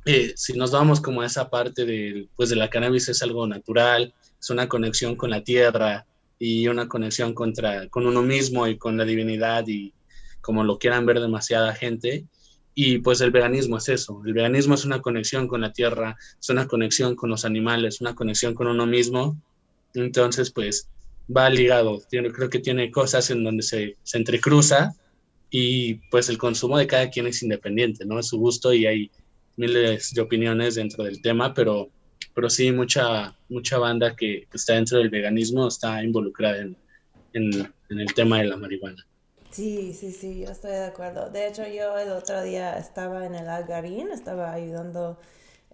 [0.07, 3.47] eh, si nos vamos como a esa parte de, pues de la cannabis es algo
[3.47, 6.07] natural, es una conexión con la tierra
[6.39, 9.93] y una conexión contra, con uno mismo y con la divinidad y
[10.41, 12.27] como lo quieran ver demasiada gente.
[12.75, 16.49] Y pues el veganismo es eso, el veganismo es una conexión con la tierra, es
[16.51, 19.37] una conexión con los animales, una conexión con uno mismo.
[19.95, 20.89] Entonces pues
[21.35, 24.95] va ligado, tiene, creo que tiene cosas en donde se, se entrecruza
[25.51, 28.21] y pues el consumo de cada quien es independiente, ¿no?
[28.21, 29.11] Es su gusto y hay
[29.57, 31.91] miles de opiniones dentro del tema, pero,
[32.35, 36.77] pero sí mucha, mucha banda que, está dentro del veganismo está involucrada en,
[37.33, 39.05] en, el tema de la marihuana.
[39.51, 41.29] Sí, sí, sí, yo estoy de acuerdo.
[41.29, 45.19] De hecho, yo el otro día estaba en el Algarín, estaba ayudando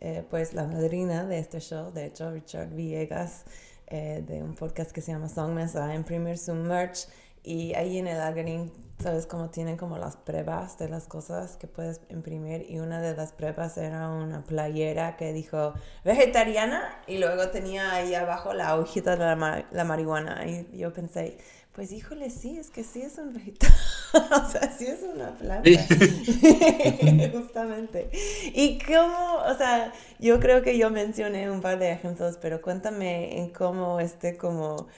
[0.01, 3.45] eh, pues la madrina de este show, de hecho, Richard Villegas,
[3.89, 7.09] eh, de un podcast que se llama Songmas, a imprimir su merch.
[7.43, 11.67] Y ahí en el Algarín ¿Sabes cómo tienen como las pruebas de las cosas que
[11.67, 12.65] puedes imprimir?
[12.71, 18.15] Y una de las pruebas era una playera que dijo vegetariana y luego tenía ahí
[18.15, 19.37] abajo la hojita de
[19.71, 20.47] la, marihuana.
[20.47, 21.37] Y yo pensé,
[21.77, 23.77] pues híjole, sí, es que sí es un vegetariano.
[24.15, 25.71] o sea, sí es una planta.
[27.33, 28.09] Justamente.
[28.55, 33.39] Y cómo, o sea, yo creo que yo mencioné un par de ejemplos, pero cuéntame
[33.39, 34.89] en cómo este como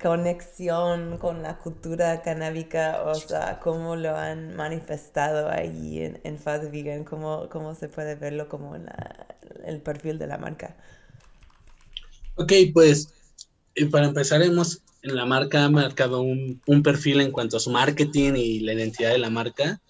[0.00, 6.70] conexión con la cultura canábica, o sea, cómo lo han manifestado ahí en, en Fast
[6.70, 8.88] Vegan, cómo, cómo se puede verlo como en
[9.66, 10.74] el perfil de la marca.
[12.36, 13.12] Ok, pues
[13.74, 17.70] eh, para empezar hemos en la marca marcado un, un perfil en cuanto a su
[17.70, 19.80] marketing y la identidad de la marca,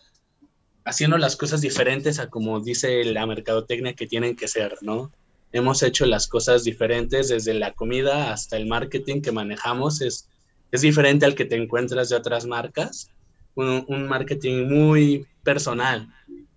[0.84, 5.10] haciendo las cosas diferentes a como dice la mercadotecnia que tienen que ser, ¿no?
[5.54, 10.00] hemos hecho las cosas diferentes desde la comida hasta el marketing que manejamos.
[10.02, 10.28] Es,
[10.72, 13.08] es diferente al que te encuentras de otras marcas.
[13.54, 16.08] Un, marketing muy personal,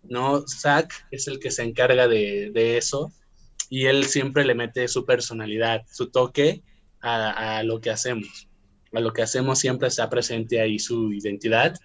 [0.02, 0.44] ¿no?
[0.48, 3.12] Zach es el que se encarga de, de, eso
[3.70, 6.64] y él siempre le mete su personalidad, su toque
[7.00, 8.47] a, a, lo que hacemos.
[8.92, 11.76] Lo que hacemos siempre está presente ahí su identidad.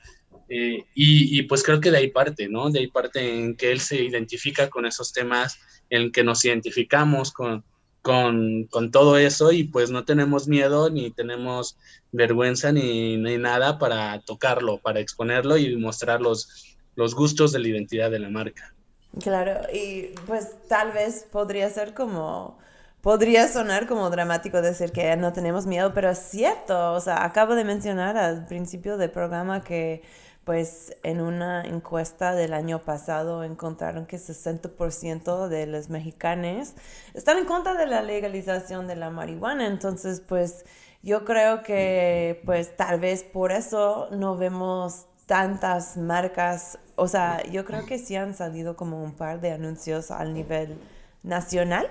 [0.49, 2.71] Eh, y, y, pues creo que de ahí parte, ¿no?
[2.71, 7.33] De ahí parte en que él se identifica con esos temas en que nos identificamos
[7.33, 7.65] con,
[8.03, 11.79] con, con, todo eso y pues no tenemos miedo ni tenemos
[12.11, 17.69] vergüenza ni, ni, nada para tocarlo, para exponerlo y mostrar los, los gustos de la
[17.69, 18.75] identidad de la marca.
[19.23, 22.59] Claro, y pues tal vez podría ser como,
[23.03, 27.55] podría sonar como dramático decir que no tenemos miedo, pero es cierto, o sea, acabo
[27.55, 30.03] de mencionar al principio del programa que
[30.45, 36.75] pues en una encuesta del año pasado encontraron que 60% de los mexicanos
[37.15, 39.67] están en contra de la legalización de la marihuana.
[39.67, 40.65] Entonces, pues
[41.03, 46.79] yo creo que pues tal vez por eso no vemos tantas marcas.
[46.97, 50.77] O sea, yo creo que sí han salido como un par de anuncios al nivel
[51.23, 51.89] nacional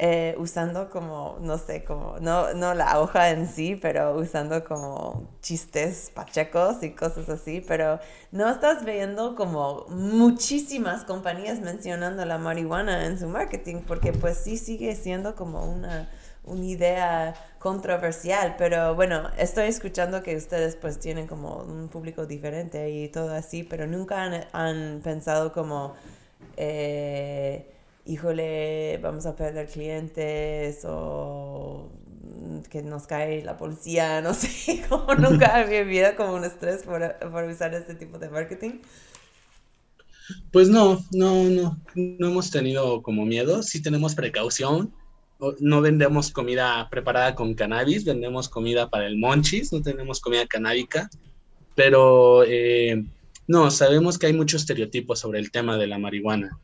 [0.00, 5.28] eh, usando como, no sé, como, no, no la hoja en sí, pero usando como
[5.42, 7.98] chistes pachecos y cosas así, pero
[8.30, 14.56] no estás viendo como muchísimas compañías mencionando la marihuana en su marketing, porque pues sí
[14.56, 16.08] sigue siendo como una,
[16.44, 22.88] una idea controversial, pero bueno, estoy escuchando que ustedes pues tienen como un público diferente
[22.90, 25.94] y todo así, pero nunca han, han pensado como...
[26.56, 27.74] Eh,
[28.08, 31.92] híjole, vamos a perder clientes o
[32.70, 37.16] que nos cae la policía, no sé, como nunca había vivido como un estrés por,
[37.30, 38.80] por, usar este tipo de marketing.
[40.50, 44.92] Pues no, no, no, no hemos tenido como miedo, sí tenemos precaución,
[45.60, 51.08] no vendemos comida preparada con cannabis, vendemos comida para el monchis, no tenemos comida canábica,
[51.74, 53.04] pero eh,
[53.46, 56.58] no, sabemos que hay muchos estereotipos sobre el tema de la marihuana.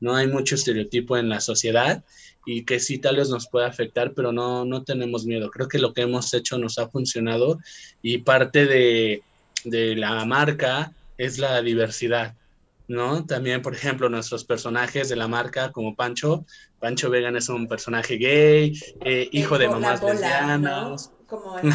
[0.00, 0.14] ¿No?
[0.14, 2.04] Hay mucho estereotipo en la sociedad
[2.46, 5.50] y que sí tal vez nos puede afectar, pero no, no tenemos miedo.
[5.50, 7.58] Creo que lo que hemos hecho nos ha funcionado
[8.00, 9.22] y parte de,
[9.64, 12.34] de la marca es la diversidad,
[12.86, 13.26] ¿no?
[13.26, 16.46] También, por ejemplo, nuestros personajes de la marca, como Pancho,
[16.78, 21.12] Pancho Vegan es un personaje gay, eh, hijo de mamás lesbianas.
[21.26, 21.72] Como un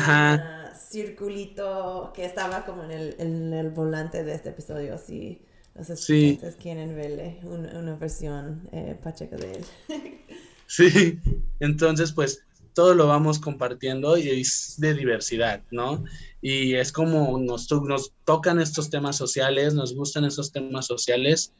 [0.75, 5.41] circulito que estaba como en el, en el volante de este episodio, así
[5.75, 9.65] los estudiantes quieren verle una, versión eh, pacheca de él.
[10.67, 11.19] sí,
[11.59, 12.43] entonces pues
[12.73, 16.03] todo lo vamos compartiendo y es de diversidad, ¿no?
[16.41, 21.53] Y es como nos, nos tocan estos temas sociales, nos gustan esos temas sociales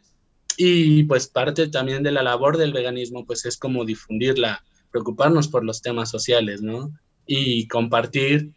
[0.57, 5.63] y pues parte también de la labor del veganismo pues es como difundirla, preocuparnos por
[5.63, 6.91] los temas sociales, ¿no?
[7.25, 8.51] Y compartir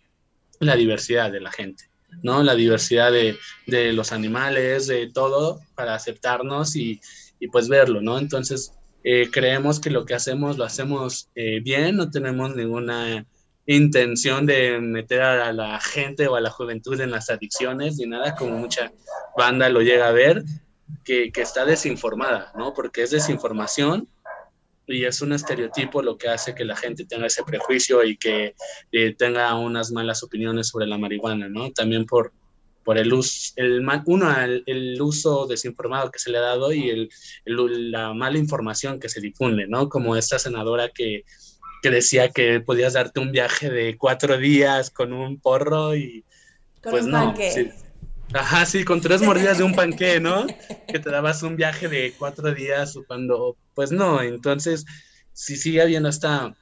[0.61, 1.85] la diversidad de la gente.
[2.23, 2.43] ¿No?
[2.43, 3.37] La diversidad de,
[3.93, 7.01] los animales, de todo, para aceptarnos y,
[7.53, 8.19] pues verlo, ¿no?
[8.19, 8.73] Entonces,
[9.05, 13.25] eh, creemos que lo que hacemos lo hacemos eh, bien, no tenemos ninguna
[13.67, 18.35] intención de meter a la gente o a la juventud en las adicciones ni nada,
[18.35, 18.93] como mucha
[19.37, 20.45] banda lo llega a ver,
[21.05, 22.75] que, que está desinformada, ¿no?
[22.75, 24.09] Porque es desinformación
[24.87, 28.55] y es un estereotipo lo que hace que la gente tenga ese prejuicio y que
[28.93, 31.71] eh, tenga unas malas opiniones sobre la marihuana, ¿no?
[31.73, 32.33] También por,
[32.85, 37.09] por el uso, el, uno, el, uso desinformado que se le ha dado y el,
[37.45, 39.89] la mala información que se difunde, ¿no?
[39.89, 41.25] Como esta senadora que,
[41.83, 46.25] que decía que podías darte un viaje de cuatro días con un porro y
[46.83, 47.35] pues no.
[48.33, 50.47] Ajá, sí, con tres mordidas de un panqué, ¿no?
[50.89, 54.85] Que te dabas un viaje de cuatro días cuando, pues no, entonces,
[55.33, 56.55] si sigue habiendo esta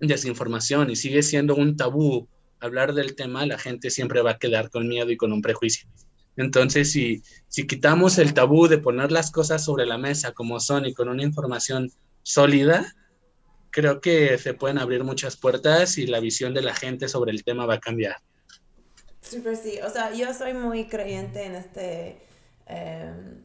[0.00, 2.28] desinformación y sigue siendo un tabú
[2.60, 5.88] hablar del tema, la gente siempre va a quedar con miedo y con un prejuicio.
[6.36, 10.86] Entonces, si, si quitamos el tabú de poner las cosas sobre la mesa como son
[10.86, 11.92] y con una información
[12.22, 12.94] sólida,
[13.70, 17.44] creo que se pueden abrir muchas puertas y la visión de la gente sobre el
[17.44, 18.16] tema va a cambiar.
[19.32, 22.20] Súper sí, o sea, yo soy muy creyente en este,
[22.66, 23.42] em,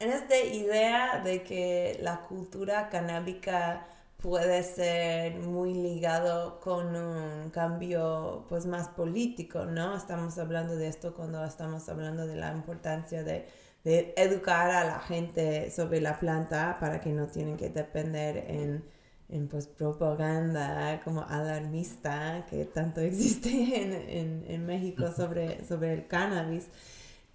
[0.00, 3.86] en esta idea de que la cultura canábica
[4.16, 9.96] puede ser muy ligado con un cambio pues más político, ¿no?
[9.96, 13.46] Estamos hablando de esto cuando estamos hablando de la importancia de,
[13.84, 18.84] de educar a la gente sobre la planta para que no tienen que depender en
[19.28, 26.06] en pues, propaganda como alarmista que tanto existe en, en, en, México sobre, sobre el
[26.06, 26.66] cannabis.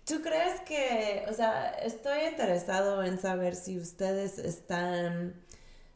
[0.05, 5.33] ¿Tú crees que, o sea, estoy interesado en saber si ustedes están,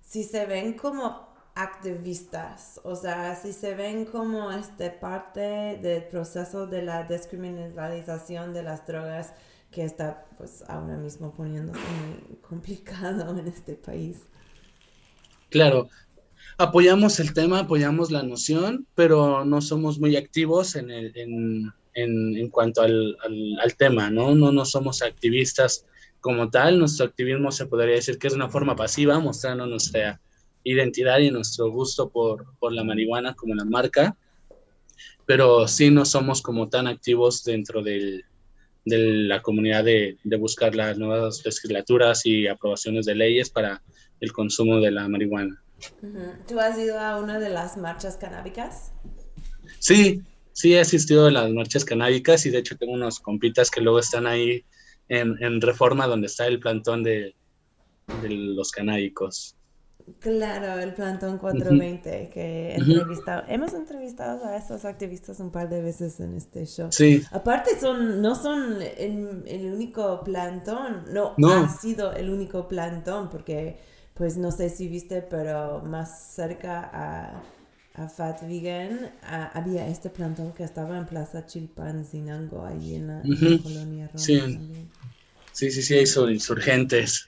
[0.02, 6.68] si se ven como activistas, o sea, si se ven como este parte del proceso
[6.68, 9.34] de la descriminalización de las drogas
[9.72, 14.22] que está pues ahora mismo poniéndose muy complicado en este país.
[15.50, 15.90] Claro,
[16.58, 22.50] apoyamos el tema, apoyamos la noción, pero no somos muy activos en, el, en, en,
[22.50, 23.18] cuanto al,
[23.62, 24.36] al, tema, ¿no?
[24.36, 24.52] ¿no?
[24.52, 25.86] No somos activistas
[26.20, 30.20] como tal, nuestro activismo se podría decir que es una forma pasiva, mostrando nuestra
[30.64, 34.18] identidad y nuestro gusto por, por la marihuana como la marca,
[35.26, 38.26] pero sí no somos como tan activos dentro del,
[38.84, 43.82] de la comunidad de, de buscar las nuevas legislaturas y aprobaciones de leyes para
[44.20, 45.62] el consumo de la marihuana.
[46.48, 48.92] ¿Tú has ido a una de las marchas canábicas?
[49.80, 50.22] Sí,
[50.54, 54.00] sí he asistido a las marchas canábicas y de hecho tengo unos compitas que luego
[54.00, 54.66] están ahí
[55.08, 57.36] en, en Reforma donde está el plantón de,
[58.22, 59.58] de los canábicos.
[60.20, 63.44] Claro, el plantón 420 que entrevistado.
[63.50, 66.88] Hemos entrevistado a esos activistas un par de veces en este show.
[66.92, 67.24] Sí.
[67.32, 73.78] Aparte son, no son el, único plantón, no, no, ha sido el único plantón porque
[74.18, 77.44] pues no sé si viste, pero más cerca a,
[77.94, 83.28] a Fat Vegan a- había este plantón que estaba en Plaza Chilpancinango, ahí en la,
[83.32, 84.42] en la colonia Roma Sí.
[84.50, 84.92] también.
[85.52, 87.28] Sí, sí, sí, hay sobre insurgentes.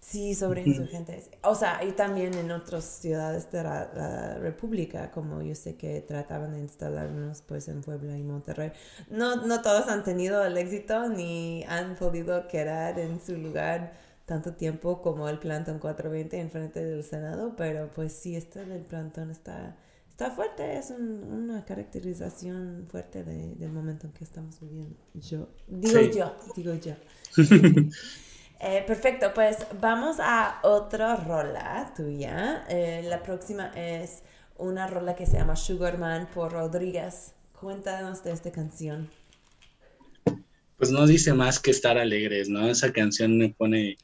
[0.00, 1.28] Sí, sobre insurgentes.
[1.42, 6.00] O sea, y también en otras ciudades de la, la República, como yo sé que
[6.00, 8.72] trataban de instalarnos pues en Puebla y Monterrey.
[9.10, 13.92] No, no todos han tenido el éxito ni han podido quedar en su lugar
[14.28, 18.82] tanto tiempo como el Plantón 420 en frente del Senado, pero pues sí, este del
[18.82, 19.76] Plantón está,
[20.08, 24.96] está fuerte, es un- una caracterización fuerte de- del momento en que estamos viviendo.
[25.14, 26.10] Yo, digo Sí.
[26.14, 26.94] yo, digo yo.
[28.60, 32.64] Eh, perfecto, pues vamos a otra rola tuya.
[32.68, 34.24] Eh, la próxima es
[34.56, 37.34] una rola que se llama Sugar Man por Rodríguez.
[37.52, 39.10] Cuéntanos de esta canción.
[40.76, 42.68] Pues no dice más que estar alegres, ¿no?
[42.68, 43.96] Esa canción me pone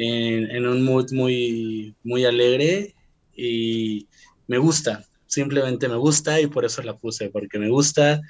[0.00, 2.94] en, en un mood muy, muy alegre
[3.34, 4.06] y
[4.46, 8.20] me gusta, simplemente me gusta y por eso la puse, porque me gusta,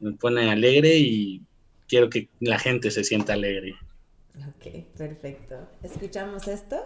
[0.00, 1.42] me pone alegre y
[1.86, 3.74] quiero que la gente se sienta alegre.
[4.36, 5.68] Ok, perfecto.
[5.82, 6.76] Escuchamos esto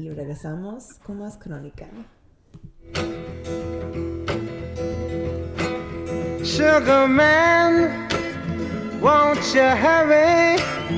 [0.00, 1.88] y regresamos con más crónica.
[6.42, 8.08] Sugar man,
[9.00, 10.97] won't you hurry?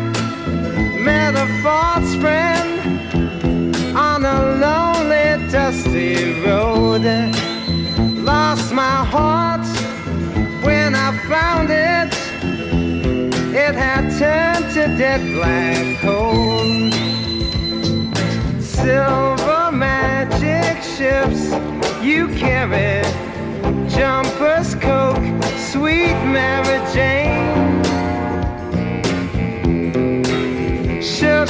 [1.01, 2.79] met a false friend
[3.95, 7.05] on a lonely, dusty road.
[8.23, 9.65] Lost my heart
[10.63, 12.13] when I found it.
[13.53, 16.61] It had turned to dead black coal
[18.81, 21.51] silver magic ships
[22.01, 23.03] you carry
[23.87, 25.21] jumpers coke
[25.71, 27.80] sweet mary jane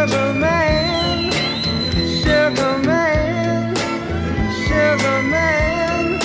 [0.00, 1.30] sugar man,
[2.22, 3.76] sugar man,
[4.64, 6.18] sugar man,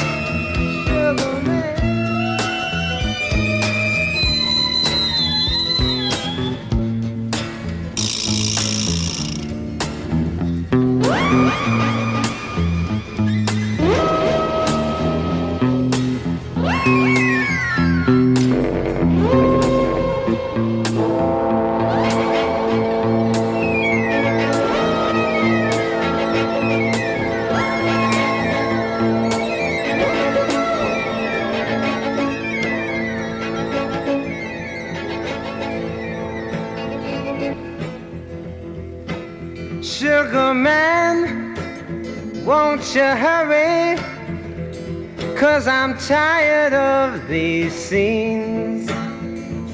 [45.55, 48.91] Cause I'm tired of these scenes.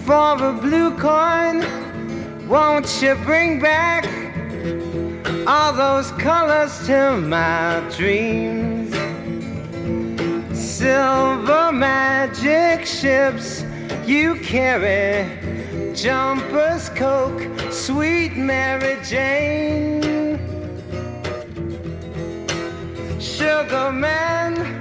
[0.05, 1.65] For a blue coin,
[2.47, 4.05] won't you bring back
[5.47, 8.93] all those colors to my dreams?
[10.55, 13.65] Silver magic ships
[14.05, 15.25] you carry,
[15.95, 20.37] jumpers, coke, sweet Mary Jane.
[23.19, 24.80] Sugar man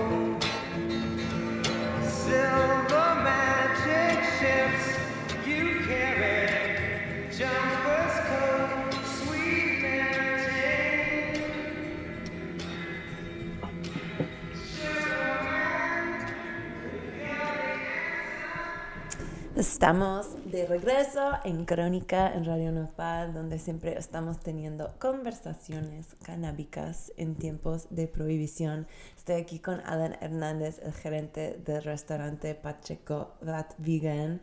[19.81, 27.33] Estamos de regreso en Crónica en Radio Nopal, donde siempre estamos teniendo conversaciones canábicas en
[27.33, 28.85] tiempos de prohibición.
[29.17, 34.39] Estoy aquí con Alan Hernández, el gerente del restaurante Pacheco That Vegan.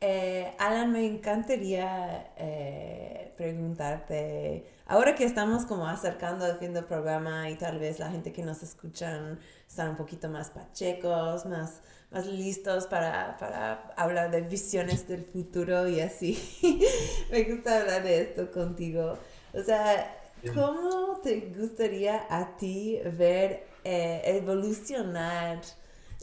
[0.00, 7.50] Eh, Alan, me encantaría eh, preguntarte, ahora que estamos como acercando al fin del programa
[7.50, 11.80] y tal vez la gente que nos escuchan están un poquito más pachecos, más,
[12.10, 16.38] más listos para, para hablar de visiones del futuro y así.
[17.30, 19.18] me gusta hablar de esto contigo.
[19.52, 20.16] O sea,
[20.54, 25.60] ¿cómo te gustaría a ti ver eh, evolucionar?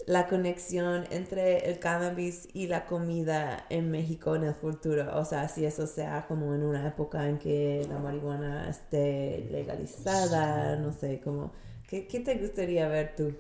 [0.08, 5.18] la conexión entre el cannabis y la comida en México en el futuro.
[5.18, 10.76] O sea, si eso sea como en una época en que la marihuana esté legalizada,
[10.78, 11.54] no sé, como,
[11.88, 13.34] ¿qué, qué te gustaría ver tú?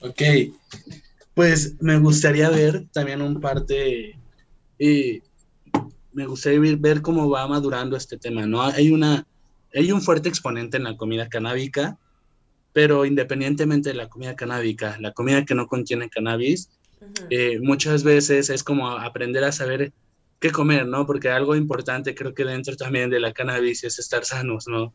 [0.00, 0.22] Ok,
[1.34, 4.18] pues me gustaría ver también un parte,
[4.78, 5.22] eh,
[6.12, 8.62] me gustaría ver, ver cómo va madurando este tema, ¿no?
[8.62, 9.26] Hay una,
[9.74, 11.98] hay un fuerte exponente en la comida canábica,
[12.72, 16.68] pero independientemente de la comida canábica, la comida que no contiene cannabis,
[17.30, 19.92] eh, muchas veces es como aprender a saber
[20.40, 21.06] qué comer, ¿no?
[21.06, 24.92] Porque algo importante creo que dentro también de la cannabis es estar sanos, ¿no?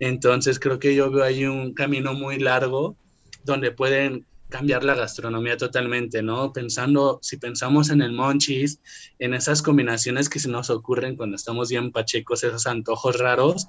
[0.00, 2.96] Entonces creo que yo veo ahí un camino muy largo
[3.44, 6.52] donde pueden cambiar la gastronomía totalmente, ¿no?
[6.52, 8.80] Pensando, si pensamos en el monchis,
[9.18, 13.68] en esas combinaciones que se nos ocurren cuando estamos bien pachecos, esos antojos raros,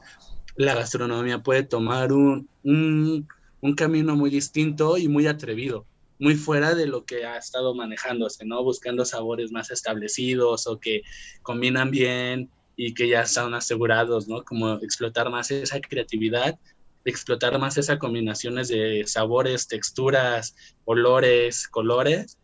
[0.56, 3.28] la gastronomía puede tomar un, un,
[3.62, 5.86] un camino muy distinto y muy atrevido,
[6.18, 8.64] muy fuera de lo que ha estado manejándose, ¿no?
[8.64, 11.02] Buscando sabores más establecidos o que
[11.44, 14.44] combinan bien y que ya están asegurados, ¿no?
[14.44, 16.58] Como explotar más esa creatividad,
[17.06, 22.38] explotar más esas combinaciones de sabores, texturas, olores, colores.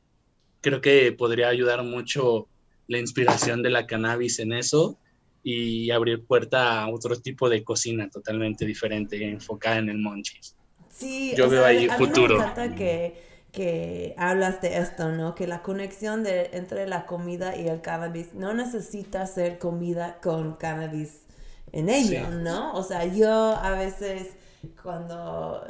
[0.61, 2.47] Creo que podría ayudar mucho
[2.87, 4.99] la inspiración de la cannabis en eso
[5.43, 10.55] y abrir puerta a otro tipo de cocina totalmente diferente, enfocada en el monchis.
[10.89, 12.37] Sí, Yo veo sea, ahí a mí futuro.
[12.37, 15.35] me encanta que, que hablas de esto, ¿no?
[15.35, 20.55] Que la conexión de, entre la comida y el cannabis no necesita ser comida con
[20.55, 21.25] cannabis
[21.71, 22.37] en ello, Sí.
[22.43, 22.73] ¿no?
[22.73, 24.35] O sea, yo a veces
[24.81, 25.63] cuando,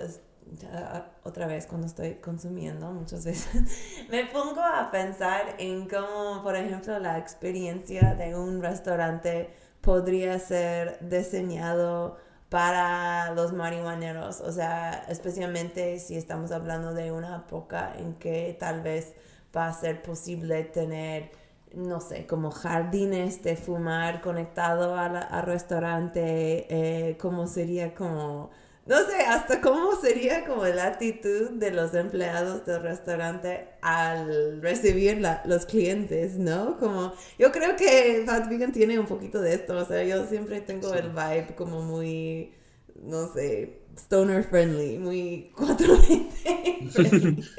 [1.24, 3.48] otra vez cuando estoy consumiendo, muchas veces,
[4.10, 9.50] me pongo a pensar en cómo, por ejemplo, la experiencia de un restaurante
[9.82, 12.18] podría ser diseñado
[12.50, 18.82] para los marihuaneros, o sea, especialmente si estamos hablando de una época en que tal
[18.82, 19.14] vez
[19.56, 21.32] va a ser posible tener,
[21.74, 28.52] no sé, como jardines de fumar conectado a la- al restaurante, eh, cómo sería como,
[28.86, 35.20] no sé, hasta cómo sería como la actitud de los empleados del restaurante al recibir
[35.22, 36.78] la- los clientes, ¿no?
[36.78, 40.62] Como, yo creo que Fat Vegan tiene un poquito de esto, o sea, yo siempre
[40.62, 41.00] tengo Sí.
[41.00, 42.54] el vibe como muy,
[43.02, 47.44] no sé, stoner friendly, muy 420 friendly.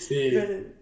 [0.00, 0.30] Sí.
[0.32, 0.80] Pero.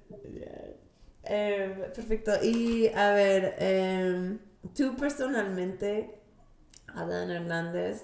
[1.25, 2.33] Em, perfecto.
[2.43, 4.39] Y a ver, em,
[4.75, 6.21] tú personalmente,
[6.87, 8.03] Adán Hernández,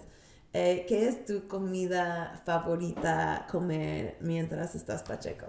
[0.55, 5.47] eh, ¿qué es tu comida favorita comer mientras estás pacheco?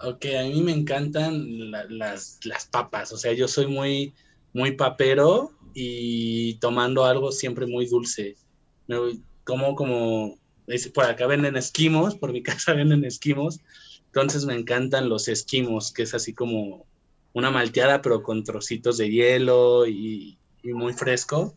[0.00, 4.14] Ok, a mí me encantan la- las, las papas, o sea, yo soy muy,
[4.52, 8.36] muy papero y tomando algo siempre muy dulce.
[8.86, 8.98] Me
[9.44, 10.38] como como,
[10.94, 13.60] por acá venden esquimos, por mi casa venden esquimos,
[14.06, 16.88] entonces me encantan los esquimos, que es así como
[17.32, 21.56] una malteada, pero con trocitos de hielo y, y muy fresco.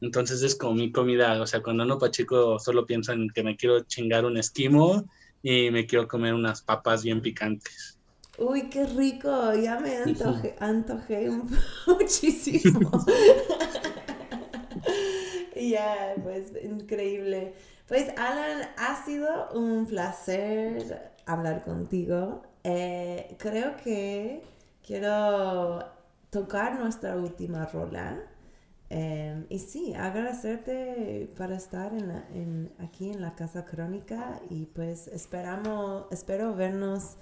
[0.00, 3.56] Entonces es como mi comida, o sea, cuando ando pacheco solo pienso en que me
[3.56, 5.04] quiero chingar un esquimo
[5.42, 7.98] y me quiero comer unas papas bien picantes.
[8.38, 11.30] Uy, qué rico, ya me antojé, antojé
[11.86, 12.90] muchísimo.
[15.56, 17.54] Ya, pues increíble.
[17.88, 22.42] Pues Alan, ha sido un placer hablar contigo.
[22.62, 24.42] Eh, creo que
[24.86, 25.82] quiero
[26.30, 28.20] tocar nuestra última rola.
[28.88, 34.66] Eh, y sí, agradecerte para estar en la- en- aquí en la Casa Crónica y
[34.66, 37.16] pues esperamos, espero vernos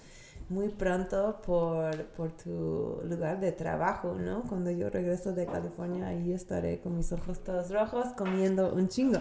[0.50, 4.42] muy pronto por, por tu lugar de trabajo, ¿no?
[4.44, 9.20] Cuando yo regreso de California, ahí estaré con mis ojos todos rojos comiendo un chingo.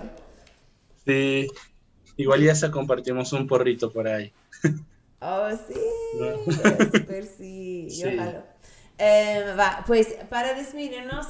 [1.05, 1.47] Sí,
[2.17, 4.33] igual ya hasta compartimos un porrito por ahí.
[5.21, 5.73] Oh, sí,
[6.11, 6.37] No.
[6.91, 8.15] super sí, yo Sí.
[8.15, 8.43] jalo.
[9.05, 11.25] Eh, va, pues para despedirnos,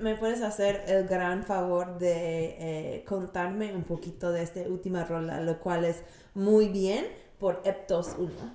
[0.00, 5.40] ¿me puedes hacer el gran favor de eh, contarme un poquito de esta última rola,
[5.40, 6.02] lo cual es
[6.34, 7.06] muy bien
[7.38, 8.52] por Eptos 1?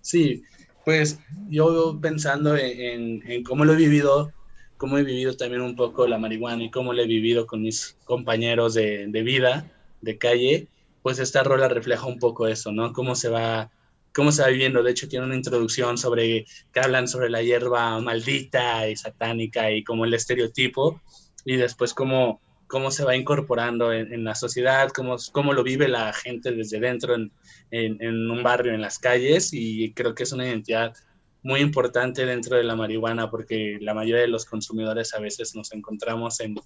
[0.00, 0.42] Sí,
[0.84, 2.80] Pues yo pensando en,
[3.22, 4.34] en- en cómo lo he vivido,
[4.76, 7.98] cómo he vivido también un poco la marihuana y cómo lo he vivido con mis
[8.04, 9.68] compañeros de, de vida,
[10.00, 10.70] de calle,
[11.02, 12.92] pues esta rola refleja un poco eso, ¿no?
[12.92, 13.72] Cómo se va,
[14.16, 14.82] cómo se va viviendo.
[14.82, 19.84] De hecho, tiene una introducción sobre que hablan sobre la hierba maldita y satánica y
[19.84, 21.02] como el estereotipo,
[21.44, 26.14] y después cómo, cómo se va incorporando en, la sociedad, cómo, cómo lo vive la
[26.14, 27.30] gente desde dentro en,
[27.70, 30.94] en, en un barrio, en las calles, y creo que es una identidad
[31.42, 35.72] muy importante dentro de la marihuana porque la mayoría de los consumidores a veces nos
[35.74, 36.56] encontramos en,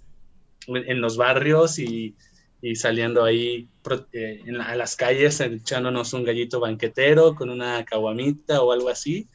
[0.68, 2.14] en los barrios y,
[2.62, 3.68] y saliendo ahí
[4.12, 8.88] eh, en la- a las calles echándonos un gallito banquetero con una caguamita o algo
[8.88, 9.28] así.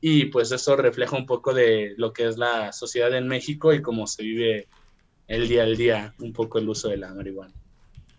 [0.00, 3.82] Y pues eso refleja un poco de lo que es la sociedad en México y
[3.82, 4.68] cómo se vive
[5.28, 7.52] el día al día un poco el uso de la marihuana.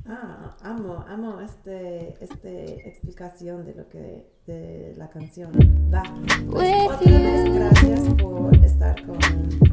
[0.05, 5.51] Ah, amo, amo este, este explicación de lo que de la canción.
[5.93, 6.03] Va.
[6.49, 7.53] Pues, otra vez you.
[7.53, 9.19] gracias por estar con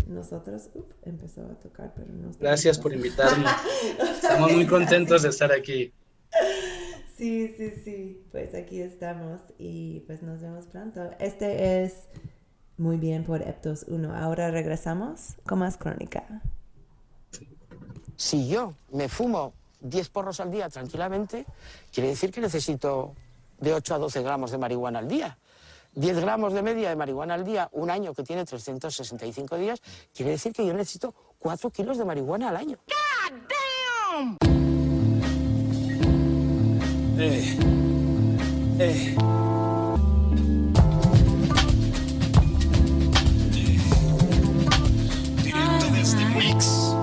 [0.09, 0.71] nosotros.
[0.75, 2.31] Up, empezó a tocar, pero no.
[2.31, 3.47] está Gracias por invitarme.
[4.13, 5.93] Estamos muy contentos de estar aquí.
[7.17, 8.23] Sí, sí, sí.
[8.31, 11.11] Pues aquí estamos y pues nos vemos pronto.
[11.19, 12.09] Este es
[12.77, 14.15] muy bien por Eptos 1.
[14.15, 16.43] Ahora regresamos con más crónica.
[18.17, 21.45] Si yo me fumo 10 porros al día tranquilamente,
[21.93, 23.15] quiere decir que necesito
[23.61, 25.39] de 8 a 12 gramos de marihuana al día.
[25.95, 29.81] 10 gramos de media de marihuana al día, un año que tiene 365 días,
[30.15, 32.79] quiere decir que yo necesito 4 kilos de marihuana al año.
[37.21, 37.59] Eh,
[38.79, 39.17] eh.
[45.43, 46.98] Directo desde Mix.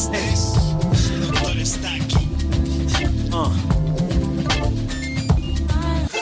[0.00, 0.52] Cabronas con estrés.
[0.94, 2.28] Su doctor está aquí.
[3.32, 3.50] Ah.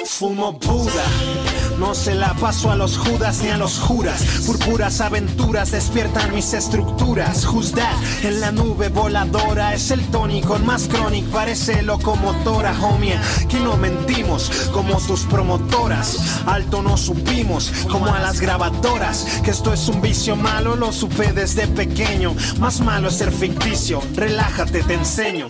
[0.06, 1.57] Fumo Buda.
[1.78, 4.20] No se la paso a los judas ni a los juras.
[4.46, 7.46] Purpuras aventuras despiertan mis estructuras.
[7.46, 7.94] Who's that?
[8.24, 11.24] En la nube voladora es el Tony con más chronic.
[11.26, 13.16] Parece locomotora, homie.
[13.48, 16.42] Que no mentimos como tus promotoras.
[16.46, 19.40] Alto no supimos como a las grabadoras.
[19.44, 22.34] Que esto es un vicio malo, lo supe desde pequeño.
[22.58, 24.02] Más malo es ser ficticio.
[24.16, 25.48] Relájate, te enseño.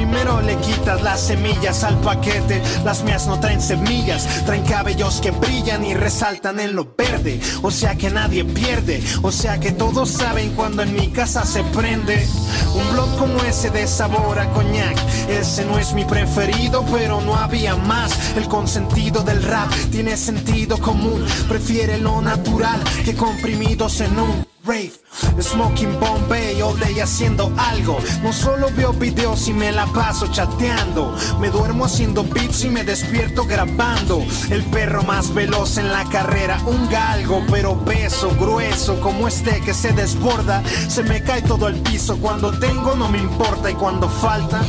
[0.00, 2.62] Primero le quitas las semillas al paquete.
[2.86, 7.38] Las mías no traen semillas, traen cabellos que brillan y resaltan en lo verde.
[7.60, 11.62] O sea que nadie pierde, o sea que todos saben cuando en mi casa se
[11.64, 12.26] prende.
[12.74, 14.96] Un blog como ese de sabor a coñac.
[15.28, 18.34] Ese no es mi preferido, pero no había más.
[18.38, 21.26] El consentido del rap tiene sentido común.
[21.46, 24.92] Prefiere lo natural que comprimidos en un rave.
[25.40, 27.98] Smoking Bombay all day haciendo algo.
[28.22, 31.16] No solo veo videos y me la paso chateando.
[31.40, 34.22] Me duermo haciendo beats y me despierto grabando.
[34.50, 39.74] El perro más veloz en la carrera, un galgo, pero peso grueso como este que
[39.74, 40.62] se desborda.
[40.88, 42.18] Se me cae todo el piso.
[42.18, 44.62] Cuando tengo no me importa y cuando falta,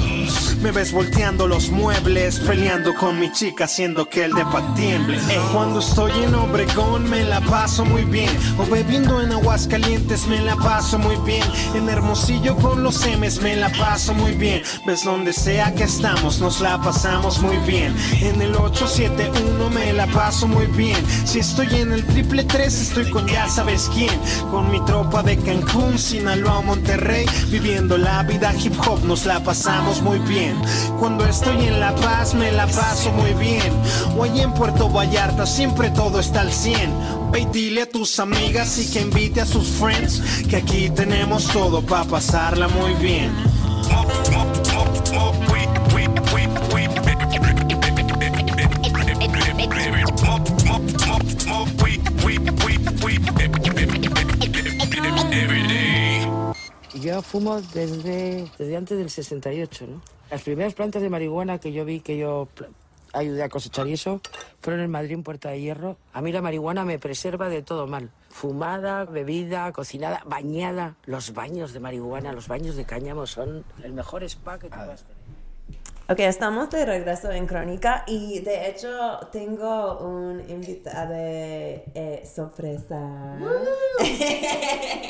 [0.62, 5.20] me ves volteando los muebles, peleando con mi chica, haciendo que el depa tiemble.
[5.54, 8.30] Cuando estoy en Obregón me la paso muy bien.
[8.58, 11.44] O bebiendo en Aguascalientes me la paso muy bien.
[11.76, 14.64] En Hermosillo con los M's me la paso muy bien.
[14.86, 17.94] Ves donde sea que estamos, nos la pasamos muy bien.
[18.22, 20.98] En el 871 me la paso muy bien.
[21.26, 24.18] Si estoy en el triple 3 estoy con ya sabes quién.
[24.50, 27.26] Con mi tropa de Cancún, Sinaloa, Monterrey.
[27.50, 30.56] Viviendo la vida hip hop nos la pasamos muy bien.
[30.98, 33.74] Cuando estoy en La Paz me la paso muy bien.
[34.18, 37.22] O allí en Puerto Vallarta siempre todo está al 100.
[37.32, 40.21] Ve y dile a tus amigas y que invite a sus friends.
[40.50, 43.32] Que aquí tenemos todo para pasarla muy bien.
[57.02, 60.02] Yo fumo desde, desde antes del 68, ¿no?
[60.30, 62.48] Las primeras plantas de marihuana que yo vi, que yo
[63.12, 64.22] ayudé a cosechar y eso,
[64.62, 65.98] fueron en Madrid, en Puerta de Hierro.
[66.14, 68.12] A mí la marihuana me preserva de todo mal.
[68.32, 70.96] Fumada, bebida, cocinada, bañada.
[71.06, 75.04] Los baños de marihuana, los baños de cáñamo son el mejor spa que tú puedas
[75.04, 75.22] tener.
[76.10, 83.00] Ok, estamos de regreso en Crónica y de hecho tengo un invitado eh, sorpresa.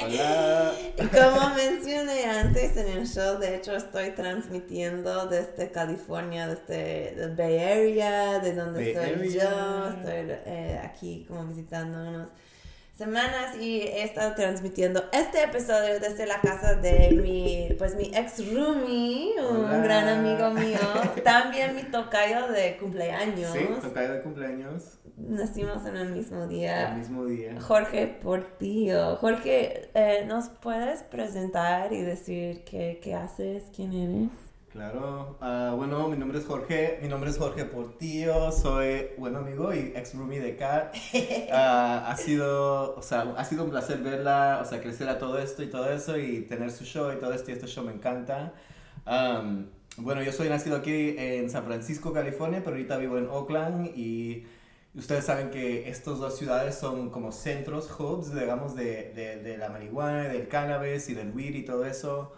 [0.03, 0.72] Hola.
[0.97, 7.36] Y como mencioné antes en el show, de hecho estoy transmitiendo desde California, desde el
[7.36, 9.49] Bay Area, de donde Bay soy Area.
[9.49, 9.88] yo.
[9.97, 12.30] Estoy eh, aquí como visitando unos
[13.01, 18.53] semanas y he estado transmitiendo este episodio desde la casa de mi, pues mi ex
[18.53, 19.77] roomie, un Hola.
[19.79, 20.77] gran amigo mío,
[21.23, 23.53] también mi tocayo de cumpleaños.
[23.53, 26.93] Sí, tocayo de cumpleaños Nacimos en el mismo el día.
[26.95, 27.59] mismo día.
[27.59, 29.15] Jorge Portillo.
[29.17, 34.50] Jorge, eh, ¿nos puedes presentar y decir qué, qué haces, quién eres?
[34.72, 39.74] Claro, ah, bueno, mi nombre es Jorge, mi nombre es Jorge Portillo, soy buen amigo
[39.74, 40.95] y ex roomie de Kat.
[41.51, 45.39] Ah, ha sido, o sea, ha sido un placer verla, o sea, crecer a todo
[45.39, 47.91] esto y todo eso y tener su show y todo esto y este show me
[47.91, 48.53] encanta.
[49.03, 53.88] Am, bueno, yo soy nacido aquí en San Francisco, California, pero ahorita vivo en Oakland
[53.97, 54.45] y
[54.95, 59.67] ustedes saben que estas dos ciudades son como centros, hubs, digamos, de, de, de la
[59.67, 62.32] marihuana, del cannabis y del weed y todo eso.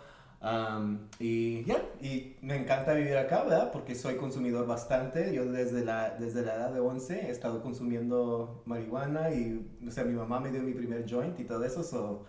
[0.46, 3.72] Am, y ya, y me encanta vivir acá, ¿verdad?
[3.72, 5.34] Porque soy consumidor bastante.
[5.34, 10.04] Yo desde la, desde la edad de 11 he estado consumiendo marihuana y, o sea,
[10.04, 11.82] mi mamá me dio mi primer joint y todo eso.
[11.82, 12.26] so,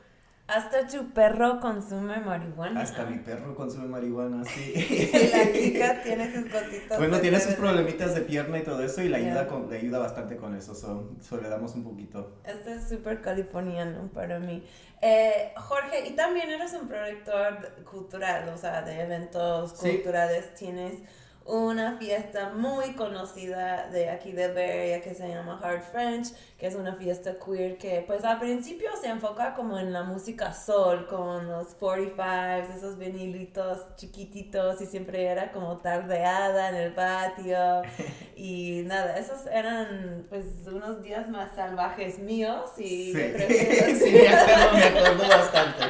[0.46, 2.82] Hasta tu perro consume marihuana.
[2.82, 4.74] hasta mi perro consume marihuana, sí.
[5.32, 6.98] La chica tiene sus gotitas.
[6.98, 9.98] Bueno, tiene sus problemitas de pierna y todo eso y le ayuda, con, le ayuda
[10.00, 10.74] bastante con eso.
[10.74, 12.36] So, so le damos un poquito.
[12.44, 14.62] Esto es súper californiano para mí.
[15.00, 19.92] Eh, Jorge, y también eres un productor cultural, o sea, de eventos Sí.
[19.92, 20.54] culturales.
[20.54, 21.00] Tienes
[21.46, 26.28] una fiesta muy conocida de aquí de Area que se llama Hard French,
[26.58, 30.54] que es una fiesta queer que pues al principio se enfoca como en la música
[30.54, 37.82] soul, con los 45s, esos vinilitos chiquititos y siempre era como tardeada en el patio
[38.36, 44.28] y nada, esos eran pues unos días más salvajes míos y Sí, que- sí, me
[44.28, 45.84] acuerdo, me acuerdo bastante.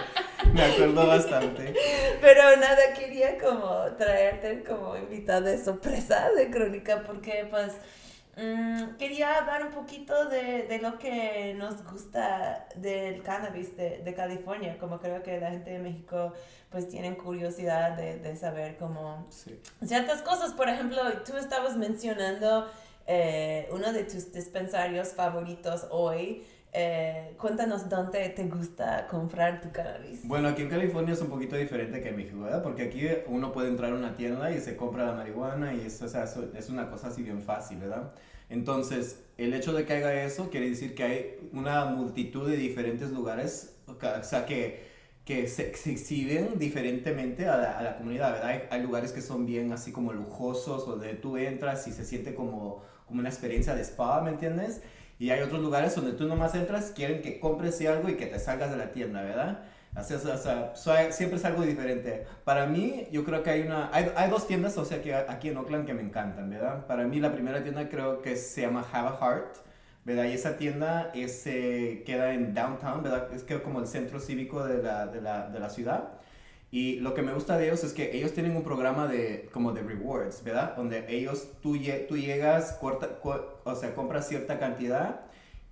[0.52, 1.74] Me acuerdo bastante.
[2.20, 7.72] Pero nada, quería como traerte como invitada de sorpresa de Crónica porque pues
[8.36, 14.14] mm, quería dar un poquito de, de lo que nos gusta del cannabis de, de
[14.14, 16.32] California, como creo que la gente de México
[16.70, 19.58] pues tienen curiosidad de, de saber cómo Sí.
[19.86, 20.52] ciertas cosas.
[20.52, 22.68] Por ejemplo, tú estabas mencionando
[23.06, 26.44] eh, uno de tus dispensarios favoritos hoy.
[26.76, 30.26] Eh, cuéntanos dónde te gusta comprar tu cannabis.
[30.26, 32.64] Bueno, aquí en California es un poquito diferente que en México, ¿verdad?
[32.64, 36.02] Porque aquí uno puede entrar a una tienda y se compra la marihuana y es,
[36.02, 38.12] o sea, es una cosa así bien fácil, ¿verdad?
[38.50, 43.12] Entonces, el hecho de que haga eso quiere decir que hay una multitud de diferentes
[43.12, 44.82] lugares, o sea, que,
[45.24, 48.48] que se, se exhiben diferentemente a la, a la comunidad, ¿verdad?
[48.48, 52.34] Hay, hay lugares que son bien así como lujosos, donde tú entras y se siente
[52.34, 54.82] como, como una experiencia de spa, ¿me entiendes?
[55.18, 58.38] Y hay otros lugares donde tú nomás entras, quieren que compres algo y que te
[58.38, 59.60] salgas de la tienda, ¿verdad?
[59.94, 62.26] Así es, o sea, siempre es algo diferente.
[62.42, 63.90] Para mí, yo creo que hay una...
[63.92, 66.84] Hay, hay dos tiendas, o sea, que aquí en Oakland que me encantan, ¿verdad?
[66.86, 69.56] Para mí, la primera tienda creo que se llama Have a Heart,
[70.04, 70.24] ¿verdad?
[70.24, 73.32] Y esa tienda es, eh, queda en downtown, ¿verdad?
[73.32, 76.08] Es que como el centro cívico de la, de la, de la ciudad.
[76.74, 79.70] Y lo que me gusta de ellos es que ellos tienen un programa de como
[79.72, 80.74] de rewards, ¿verdad?
[80.76, 83.20] Donde ellos, tú, tú llegas, corta-
[83.62, 85.20] o sea, compras cierta cantidad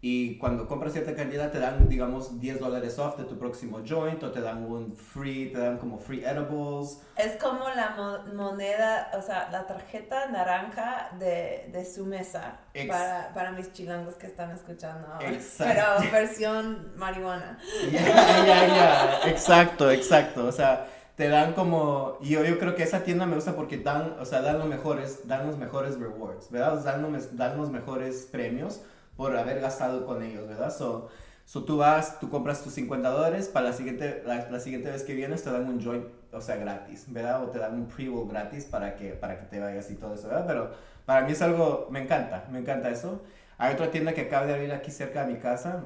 [0.04, 4.20] y cuando compras cierta cantidad te dan, digamos, 10 dólares off de tu próximo joint
[4.24, 7.00] o te dan un free, te dan como free edibles.
[7.16, 12.88] Es como la mo- moneda, o sea, la tarjeta naranja de, de su mesa Ex-
[12.88, 15.06] para, para mis chilangos que están escuchando.
[15.20, 15.72] Exacto.
[16.00, 17.58] Pero versión marihuana.
[17.92, 20.46] Ya, ya, ya, exacto, exacto.
[20.46, 23.78] O sea, te dan como, y yo, yo creo que esa tienda me gusta porque
[23.78, 26.82] dan, o sea, dan los mejores, dan los mejores rewards, ¿verdad?
[26.82, 28.80] Dan, los, dan los mejores premios
[29.22, 30.76] por haber gastado con ellos, ¿verdad?
[30.76, 31.08] So,
[31.44, 35.04] so tú vas, tú compras tus 50 dólares, para la siguiente, la, la siguiente vez
[35.04, 37.44] que vienes te dan un joint, o sea, gratis, ¿verdad?
[37.44, 40.26] O te dan un pre-roll gratis para que, para que te vayas y todo eso,
[40.26, 40.44] ¿verdad?
[40.48, 40.70] Pero
[41.06, 43.22] para mí es algo, me encanta, me encanta eso.
[43.58, 45.84] Hay otra tienda que acaba de abrir aquí cerca de mi casa,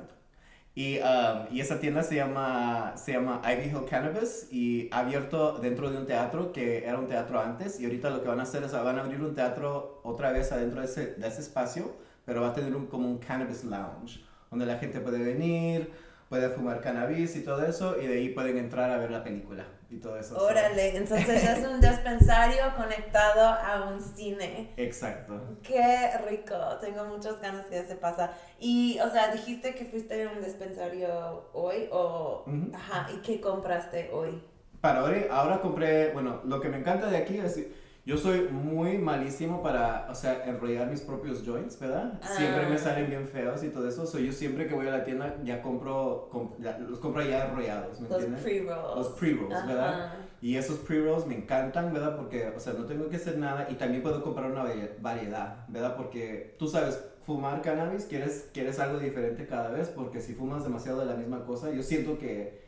[0.75, 5.59] y, um, y esa tienda se llama, se llama Ivy Hill Cannabis y ha abierto
[5.59, 8.45] dentro de un teatro que era un teatro antes y ahorita lo que van a
[8.45, 12.06] hacer es van a abrir un teatro otra vez adentro de ese, de ese espacio,
[12.27, 14.21] pero va a tener un, como un cannabis lounge
[14.51, 15.91] donde la gente puede venir,
[16.29, 19.65] puede fumar cannabis y todo eso y de ahí pueden entrar a ver la película
[19.91, 20.35] y todo eso.
[20.35, 24.73] So, Órale, entonces es un dispensario conectado a un cine.
[24.77, 25.41] Exacto.
[25.63, 28.33] Qué rico, tengo muchas ganas que se pasa.
[28.59, 32.45] Y, o sea, dijiste que fuiste a un dispensario hoy o...
[32.47, 32.73] Ujú.
[32.75, 34.43] Ajá, ¿y qué compraste hoy?
[34.81, 37.61] Para hoy, ahora compré, bueno, lo que me encanta de aquí es,
[38.07, 42.19] yo soy muy malísimo para, o sea, enrollar mis propios joints, ¿verdad?
[42.23, 42.79] Siempre me Ah.
[42.79, 45.61] salen bien feos y todo eso, so yo siempre que voy a la tienda ya
[45.61, 46.31] compro,
[46.61, 48.43] ya- los compro ya enrollados, ¿me Los entiendes?
[48.45, 48.97] pre-rolls.
[48.97, 50.15] Los pre-rolls, ¿verdad?
[50.41, 52.17] Y esos pre-rolls me encantan, ¿verdad?
[52.17, 55.67] Porque, o sea, no tengo que hacer nada y también puedo comprar una varie- variedad,
[55.69, 55.97] ¿verdad?
[55.97, 61.01] Porque tú sabes, fumar cannabis, quieres, quieres algo diferente cada vez, porque si fumas demasiado
[61.01, 62.66] de la misma cosa, yo siento que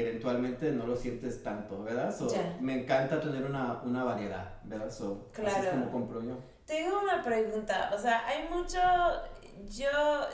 [0.00, 2.14] eventualmente no lo sientes tanto, ¿verdad?
[2.16, 2.28] So.
[2.60, 4.90] Me encanta tener una, una variedad, ¿verdad?
[4.90, 6.36] So, Así es como compro yo.
[6.66, 8.78] Tengo una pregunta, o sea, hay mucho,
[9.68, 9.88] yo,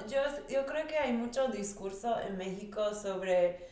[0.08, 3.68] yo, yo creo que hay mucho discurso en México sobre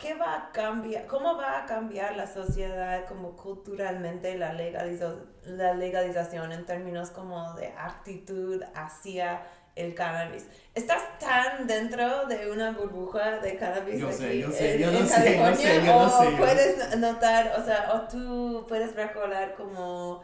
[0.00, 5.74] qué va a cambiar, cómo va a cambiar la sociedad como culturalmente la, legalizo- la
[5.74, 9.42] legalización en términos como de actitud hacia
[9.78, 10.46] el cannabis.
[10.74, 14.90] ¿Estás tan dentro de una burbuja de cannabis Yo sé, aquí yo sé, en, yo
[14.90, 15.54] en no sé, yo California?
[15.54, 16.36] sé, yo no ¿O sé.
[16.36, 20.22] puedes notar, o sea, o tú puedes recordar como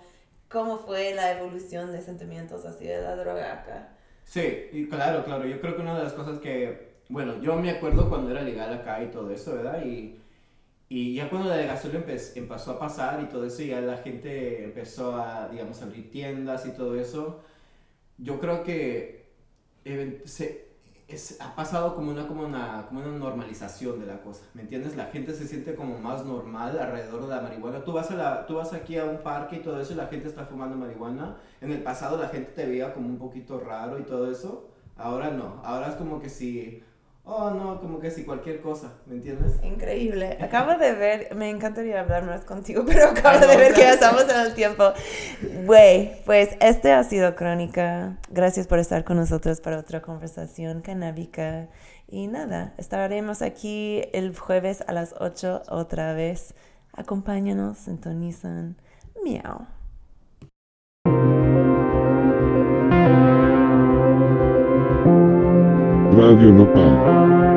[0.49, 3.89] cómo fue la evolución de sentimientos hacia la droga acá?
[4.25, 5.47] Sí, y claro, claro.
[5.47, 8.73] Yo creo que una de las cosas que, bueno, yo me acuerdo cuando era legal
[8.73, 9.85] acá y todo eso, ¿verdad?
[9.85, 10.19] Y,
[10.89, 13.99] y ya cuando la delegación empe- empezó a pasar y todo eso, y ya la
[13.99, 17.43] gente empezó a, digamos, abrir tiendas y todo eso,
[18.19, 19.14] yo creo que
[20.25, 20.69] se,
[21.41, 24.97] ha pasado como una, como, una, como una normalización de la cosa, ¿me entiendes?
[24.97, 27.85] La gente se siente como más normal alrededor de la marihuana.
[27.85, 30.07] Tú vas, a la, tú vas aquí a un parque y todo eso y la
[30.07, 31.37] gente está fumando marihuana.
[31.61, 34.71] En el pasado la gente te veía como un poquito raro y todo eso.
[34.97, 35.61] Ahora no.
[35.65, 36.83] Ahora es como que si...
[37.27, 39.59] Oh, no, como que si cualquier cosa, ¿me entiendes?
[39.63, 40.37] Increíble.
[40.43, 43.95] Acabo de ver, me encantaría hablar más contigo, pero acabo no, de ver que ya
[43.95, 44.93] estamos en el tiempo.
[45.65, 48.19] Güey, pues este ha sido Crónica.
[48.31, 51.69] Gracias por estar con nosotros para otra conversación canábica.
[52.09, 56.55] Y nada, estaremos aquí el jueves a las 8 otra vez.
[56.93, 58.77] Acompáñanos, sintonizan.
[59.25, 59.67] Miau.
[66.35, 67.54] Radio Nopal.